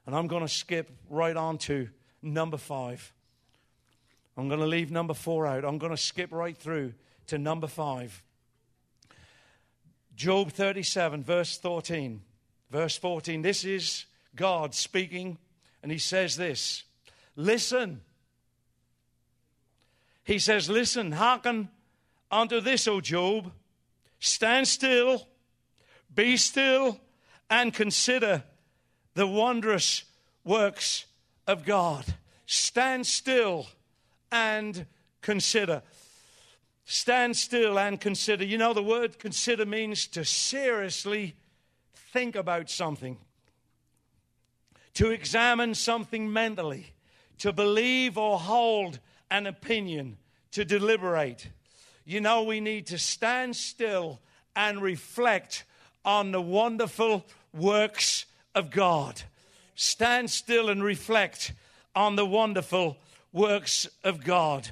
And 0.07 0.15
I'm 0.17 0.27
going 0.27 0.43
to 0.43 0.49
skip 0.49 0.91
right 1.09 1.37
on 1.37 1.59
to 1.59 1.89
number 2.23 2.57
five. 2.57 3.13
I'm 4.37 4.49
going 4.49 4.61
to 4.61 4.67
leave 4.67 4.91
number 4.91 5.15
four 5.15 5.47
out. 5.47 5.65
I'm 5.65 5.79
going 5.79 5.93
to 5.93 5.97
skip 5.97 6.33
right 6.33 6.57
through 6.57 6.95
to 7.29 7.39
number 7.39 7.67
five. 7.67 8.23
Job 10.17 10.53
37, 10.53 11.23
verse 11.23 11.57
14. 11.59 12.23
Verse 12.71 12.97
14. 12.97 13.43
This 13.43 13.65
is 13.65 14.07
God 14.35 14.75
speaking, 14.75 15.39
and 15.83 15.93
he 15.93 15.99
says 15.99 16.37
this 16.37 16.85
Listen. 17.37 18.01
He 20.25 20.39
says, 20.39 20.71
Listen, 20.71 21.13
hearken 21.13 21.69
unto 22.31 22.61
this, 22.61 22.87
O 22.89 23.01
Job. 23.01 23.53
Stand 24.21 24.69
still, 24.69 25.27
be 26.15 26.37
still, 26.37 27.01
and 27.51 27.75
consider 27.75 28.45
the 29.15 29.27
wondrous 29.27 30.05
works 30.45 31.07
of 31.47 31.65
God. 31.65 32.05
Stand 32.47 33.07
still 33.07 33.67
and 34.31 34.87
consider. 35.21 35.83
Stand 36.85 37.37
still 37.37 37.79
and 37.79 38.01
consider. 38.01 38.45
You 38.45 38.59
know, 38.59 38.73
the 38.73 38.83
word 38.83 39.19
consider 39.19 39.65
means 39.65 40.07
to 40.09 40.25
seriously 40.25 41.37
think 42.13 42.37
about 42.37 42.69
something, 42.69 43.17
to 44.95 45.11
examine 45.11 45.75
something 45.75 46.31
mentally, 46.33 46.93
to 47.39 47.53
believe 47.53 48.19
or 48.19 48.39
hold 48.39 48.99
an 49.31 49.47
opinion, 49.47 50.19
to 50.51 50.65
deliberate. 50.65 51.49
You 52.05 52.21
know, 52.21 52.43
we 52.43 52.61
need 52.61 52.87
to 52.89 52.99
stand 52.99 53.57
still 53.57 54.21
and 54.55 54.83
reflect 54.83 55.65
on 56.05 56.33
the 56.33 56.43
wonderful 56.43 57.25
works 57.55 58.27
of 58.55 58.71
God. 58.71 59.23
Stand 59.75 60.31
still 60.31 60.69
and 60.69 60.83
reflect 60.83 61.53
on 61.95 62.17
the 62.17 62.27
wonderful 62.27 62.99
works 63.33 63.89
of 64.05 64.25
God. 64.25 64.71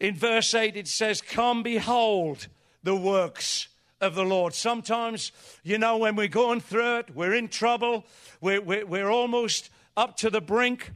In 0.00 0.14
verse 0.14 0.54
8, 0.54 0.76
it 0.76 0.88
says, 0.88 1.20
Come 1.20 1.62
behold 1.62 2.48
the 2.82 2.96
works 2.96 3.68
of 4.00 4.14
the 4.14 4.24
Lord. 4.24 4.52
Sometimes, 4.54 5.30
you 5.62 5.78
know, 5.78 5.96
when 5.96 6.16
we're 6.16 6.28
going 6.28 6.60
through 6.60 6.98
it, 6.98 7.14
we're 7.14 7.34
in 7.34 7.48
trouble, 7.48 8.04
we're, 8.40 8.60
we're, 8.60 8.84
we're 8.84 9.10
almost 9.10 9.70
up 9.96 10.16
to 10.18 10.30
the 10.30 10.40
brink, 10.40 10.90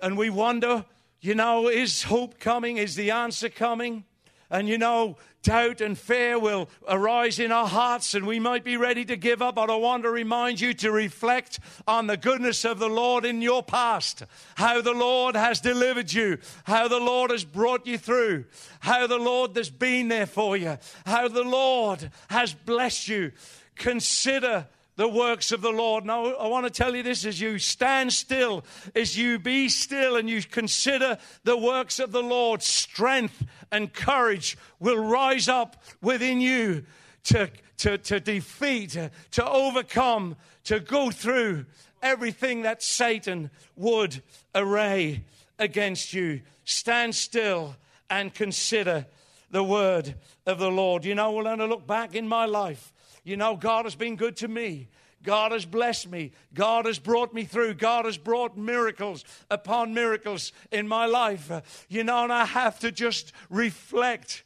and 0.00 0.16
we 0.16 0.30
wonder, 0.30 0.84
you 1.20 1.34
know, 1.34 1.68
is 1.68 2.04
hope 2.04 2.40
coming? 2.40 2.78
Is 2.78 2.96
the 2.96 3.10
answer 3.10 3.48
coming? 3.48 4.04
And 4.52 4.68
you 4.68 4.76
know, 4.76 5.16
doubt 5.42 5.80
and 5.80 5.98
fear 5.98 6.38
will 6.38 6.68
arise 6.86 7.38
in 7.38 7.50
our 7.50 7.66
hearts 7.66 8.12
and 8.12 8.26
we 8.26 8.38
might 8.38 8.64
be 8.64 8.76
ready 8.76 9.02
to 9.06 9.16
give 9.16 9.40
up. 9.40 9.54
But 9.54 9.70
I 9.70 9.76
want 9.76 10.02
to 10.02 10.10
remind 10.10 10.60
you 10.60 10.74
to 10.74 10.92
reflect 10.92 11.58
on 11.88 12.06
the 12.06 12.18
goodness 12.18 12.66
of 12.66 12.78
the 12.78 12.88
Lord 12.88 13.24
in 13.24 13.40
your 13.40 13.62
past, 13.62 14.24
how 14.56 14.82
the 14.82 14.92
Lord 14.92 15.36
has 15.36 15.58
delivered 15.58 16.12
you, 16.12 16.36
how 16.64 16.86
the 16.86 17.00
Lord 17.00 17.30
has 17.30 17.46
brought 17.46 17.86
you 17.86 17.96
through, 17.96 18.44
how 18.80 19.06
the 19.06 19.18
Lord 19.18 19.56
has 19.56 19.70
been 19.70 20.08
there 20.08 20.26
for 20.26 20.54
you, 20.54 20.76
how 21.06 21.28
the 21.28 21.44
Lord 21.44 22.10
has 22.28 22.52
blessed 22.52 23.08
you. 23.08 23.32
Consider 23.76 24.66
the 24.96 25.08
works 25.08 25.52
of 25.52 25.62
the 25.62 25.70
Lord. 25.70 26.04
Now, 26.04 26.34
I 26.34 26.46
want 26.48 26.66
to 26.66 26.70
tell 26.70 26.94
you 26.94 27.02
this 27.02 27.24
as 27.24 27.40
you 27.40 27.58
stand 27.58 28.12
still, 28.12 28.64
as 28.94 29.16
you 29.16 29.38
be 29.38 29.68
still 29.68 30.16
and 30.16 30.28
you 30.28 30.42
consider 30.42 31.18
the 31.44 31.56
works 31.56 31.98
of 31.98 32.12
the 32.12 32.22
Lord, 32.22 32.62
strength 32.62 33.44
and 33.70 33.92
courage 33.92 34.56
will 34.80 34.98
rise 34.98 35.48
up 35.48 35.82
within 36.02 36.40
you 36.40 36.84
to, 37.24 37.50
to, 37.78 37.98
to 37.98 38.20
defeat, 38.20 38.98
to 39.30 39.48
overcome, 39.48 40.36
to 40.64 40.80
go 40.80 41.10
through 41.10 41.64
everything 42.02 42.62
that 42.62 42.82
Satan 42.82 43.50
would 43.76 44.22
array 44.54 45.24
against 45.58 46.12
you. 46.12 46.42
Stand 46.64 47.14
still 47.14 47.76
and 48.10 48.34
consider 48.34 49.06
the 49.50 49.64
word 49.64 50.14
of 50.46 50.58
the 50.58 50.70
Lord. 50.70 51.04
You 51.04 51.14
know, 51.14 51.32
when 51.32 51.46
I 51.46 51.54
look 51.54 51.86
back 51.86 52.14
in 52.14 52.26
my 52.26 52.46
life, 52.46 52.91
you 53.24 53.36
know, 53.36 53.56
God 53.56 53.84
has 53.84 53.94
been 53.94 54.16
good 54.16 54.36
to 54.38 54.48
me. 54.48 54.88
God 55.22 55.52
has 55.52 55.64
blessed 55.64 56.10
me. 56.10 56.32
God 56.52 56.86
has 56.86 56.98
brought 56.98 57.32
me 57.32 57.44
through. 57.44 57.74
God 57.74 58.04
has 58.06 58.18
brought 58.18 58.56
miracles 58.56 59.24
upon 59.50 59.94
miracles 59.94 60.52
in 60.72 60.88
my 60.88 61.06
life. 61.06 61.86
You 61.88 62.02
know, 62.04 62.24
and 62.24 62.32
I 62.32 62.44
have 62.44 62.80
to 62.80 62.90
just 62.90 63.32
reflect, 63.48 64.42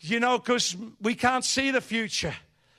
you 0.00 0.20
know, 0.20 0.38
because 0.38 0.76
we 1.00 1.14
can't 1.14 1.44
see 1.44 1.70
the 1.70 1.80
future. 1.80 2.34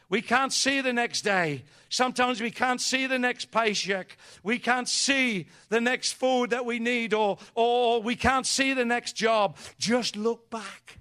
We 0.09 0.21
can't 0.21 0.53
see 0.53 0.79
the 0.79 0.93
next 0.93 1.23
day. 1.23 1.63
Sometimes 1.89 2.39
we 2.39 2.51
can't 2.51 2.79
see 2.79 3.07
the 3.07 3.19
next 3.19 3.51
paycheck. 3.51 4.17
We 4.41 4.59
can't 4.59 4.87
see 4.87 5.47
the 5.69 5.81
next 5.81 6.13
food 6.13 6.51
that 6.51 6.65
we 6.65 6.79
need, 6.79 7.13
or, 7.13 7.37
or 7.55 8.01
we 8.01 8.15
can't 8.15 8.45
see 8.45 8.73
the 8.73 8.85
next 8.85 9.13
job. 9.13 9.57
Just 9.77 10.15
look 10.15 10.49
back 10.49 10.99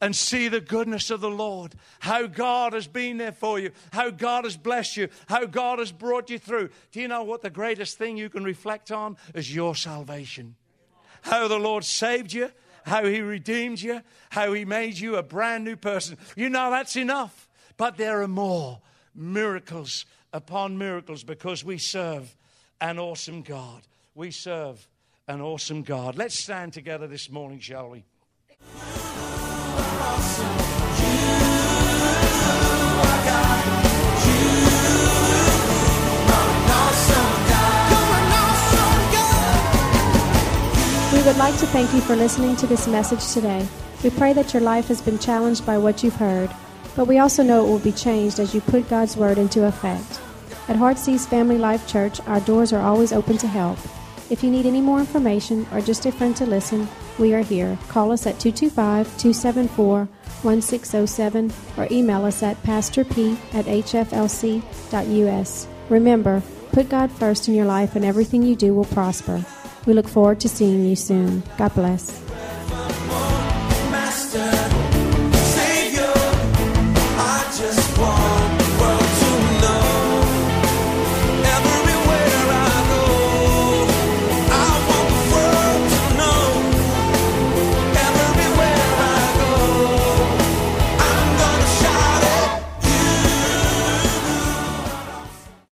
and 0.00 0.14
see 0.14 0.48
the 0.48 0.60
goodness 0.60 1.10
of 1.10 1.20
the 1.20 1.30
Lord. 1.30 1.74
How 2.00 2.26
God 2.26 2.72
has 2.72 2.86
been 2.86 3.18
there 3.18 3.32
for 3.32 3.58
you, 3.58 3.70
how 3.92 4.10
God 4.10 4.44
has 4.44 4.56
blessed 4.56 4.96
you, 4.96 5.08
how 5.28 5.46
God 5.46 5.78
has 5.78 5.92
brought 5.92 6.30
you 6.30 6.38
through. 6.38 6.70
Do 6.92 7.00
you 7.00 7.08
know 7.08 7.24
what 7.24 7.42
the 7.42 7.50
greatest 7.50 7.98
thing 7.98 8.16
you 8.16 8.30
can 8.30 8.44
reflect 8.44 8.90
on 8.90 9.16
is 9.34 9.54
your 9.54 9.74
salvation? 9.74 10.54
How 11.22 11.48
the 11.48 11.58
Lord 11.58 11.84
saved 11.84 12.32
you, 12.32 12.50
how 12.84 13.04
He 13.04 13.20
redeemed 13.20 13.80
you, 13.80 14.02
how 14.30 14.52
He 14.52 14.64
made 14.64 14.98
you 14.98 15.16
a 15.16 15.22
brand 15.22 15.64
new 15.64 15.76
person. 15.76 16.16
You 16.36 16.48
know 16.48 16.70
that's 16.70 16.96
enough. 16.96 17.48
But 17.76 17.96
there 17.96 18.22
are 18.22 18.28
more 18.28 18.80
miracles 19.14 20.04
upon 20.32 20.78
miracles 20.78 21.24
because 21.24 21.64
we 21.64 21.78
serve 21.78 22.36
an 22.80 22.98
awesome 22.98 23.42
God. 23.42 23.82
We 24.14 24.30
serve 24.30 24.86
an 25.26 25.40
awesome 25.40 25.82
God. 25.82 26.16
Let's 26.16 26.38
stand 26.38 26.72
together 26.72 27.06
this 27.06 27.30
morning, 27.30 27.60
shall 27.60 27.90
we? 27.90 28.04
We 41.12 41.24
would 41.24 41.36
like 41.36 41.58
to 41.58 41.66
thank 41.66 41.92
you 41.92 42.00
for 42.00 42.14
listening 42.14 42.54
to 42.56 42.66
this 42.66 42.86
message 42.86 43.32
today. 43.32 43.66
We 44.04 44.10
pray 44.10 44.32
that 44.34 44.54
your 44.54 44.62
life 44.62 44.88
has 44.88 45.02
been 45.02 45.18
challenged 45.18 45.66
by 45.66 45.76
what 45.76 46.04
you've 46.04 46.16
heard, 46.16 46.50
but 46.94 47.06
we 47.06 47.18
also 47.18 47.42
know 47.42 47.66
it 47.66 47.68
will 47.68 47.78
be 47.80 47.92
changed 47.92 48.38
as 48.38 48.54
you 48.54 48.60
put 48.60 48.88
God's 48.88 49.16
Word 49.16 49.36
into 49.36 49.66
effect. 49.66 50.20
At 50.68 50.76
Heartsease 50.76 51.26
Family 51.26 51.58
Life 51.58 51.88
Church, 51.88 52.20
our 52.26 52.40
doors 52.40 52.72
are 52.72 52.80
always 52.80 53.12
open 53.12 53.36
to 53.38 53.48
help. 53.48 53.78
If 54.30 54.44
you 54.44 54.50
need 54.50 54.66
any 54.66 54.82
more 54.82 55.00
information 55.00 55.66
or 55.72 55.80
just 55.80 56.04
a 56.04 56.12
friend 56.12 56.36
to 56.36 56.44
listen, 56.44 56.86
we 57.18 57.32
are 57.32 57.42
here. 57.42 57.78
Call 57.88 58.12
us 58.12 58.26
at 58.26 58.38
225 58.38 59.06
274 59.18 60.08
1607 60.42 61.52
or 61.76 61.88
email 61.90 62.24
us 62.24 62.42
at 62.42 62.62
pastorp 62.62 63.10
at 63.54 63.64
hflc.us. 63.64 64.58
Remember, 65.88 66.42
put 66.72 66.88
God 66.88 67.10
first 67.10 67.48
in 67.48 67.54
your 67.54 67.64
life 67.64 67.96
and 67.96 68.04
everything 68.04 68.42
you 68.42 68.54
do 68.54 68.74
will 68.74 68.84
prosper. 68.84 69.44
We 69.86 69.94
look 69.94 70.08
forward 70.08 70.40
to 70.40 70.48
seeing 70.48 70.84
you 70.84 70.96
soon. 70.96 71.42
God 71.56 71.74
bless. 71.74 72.22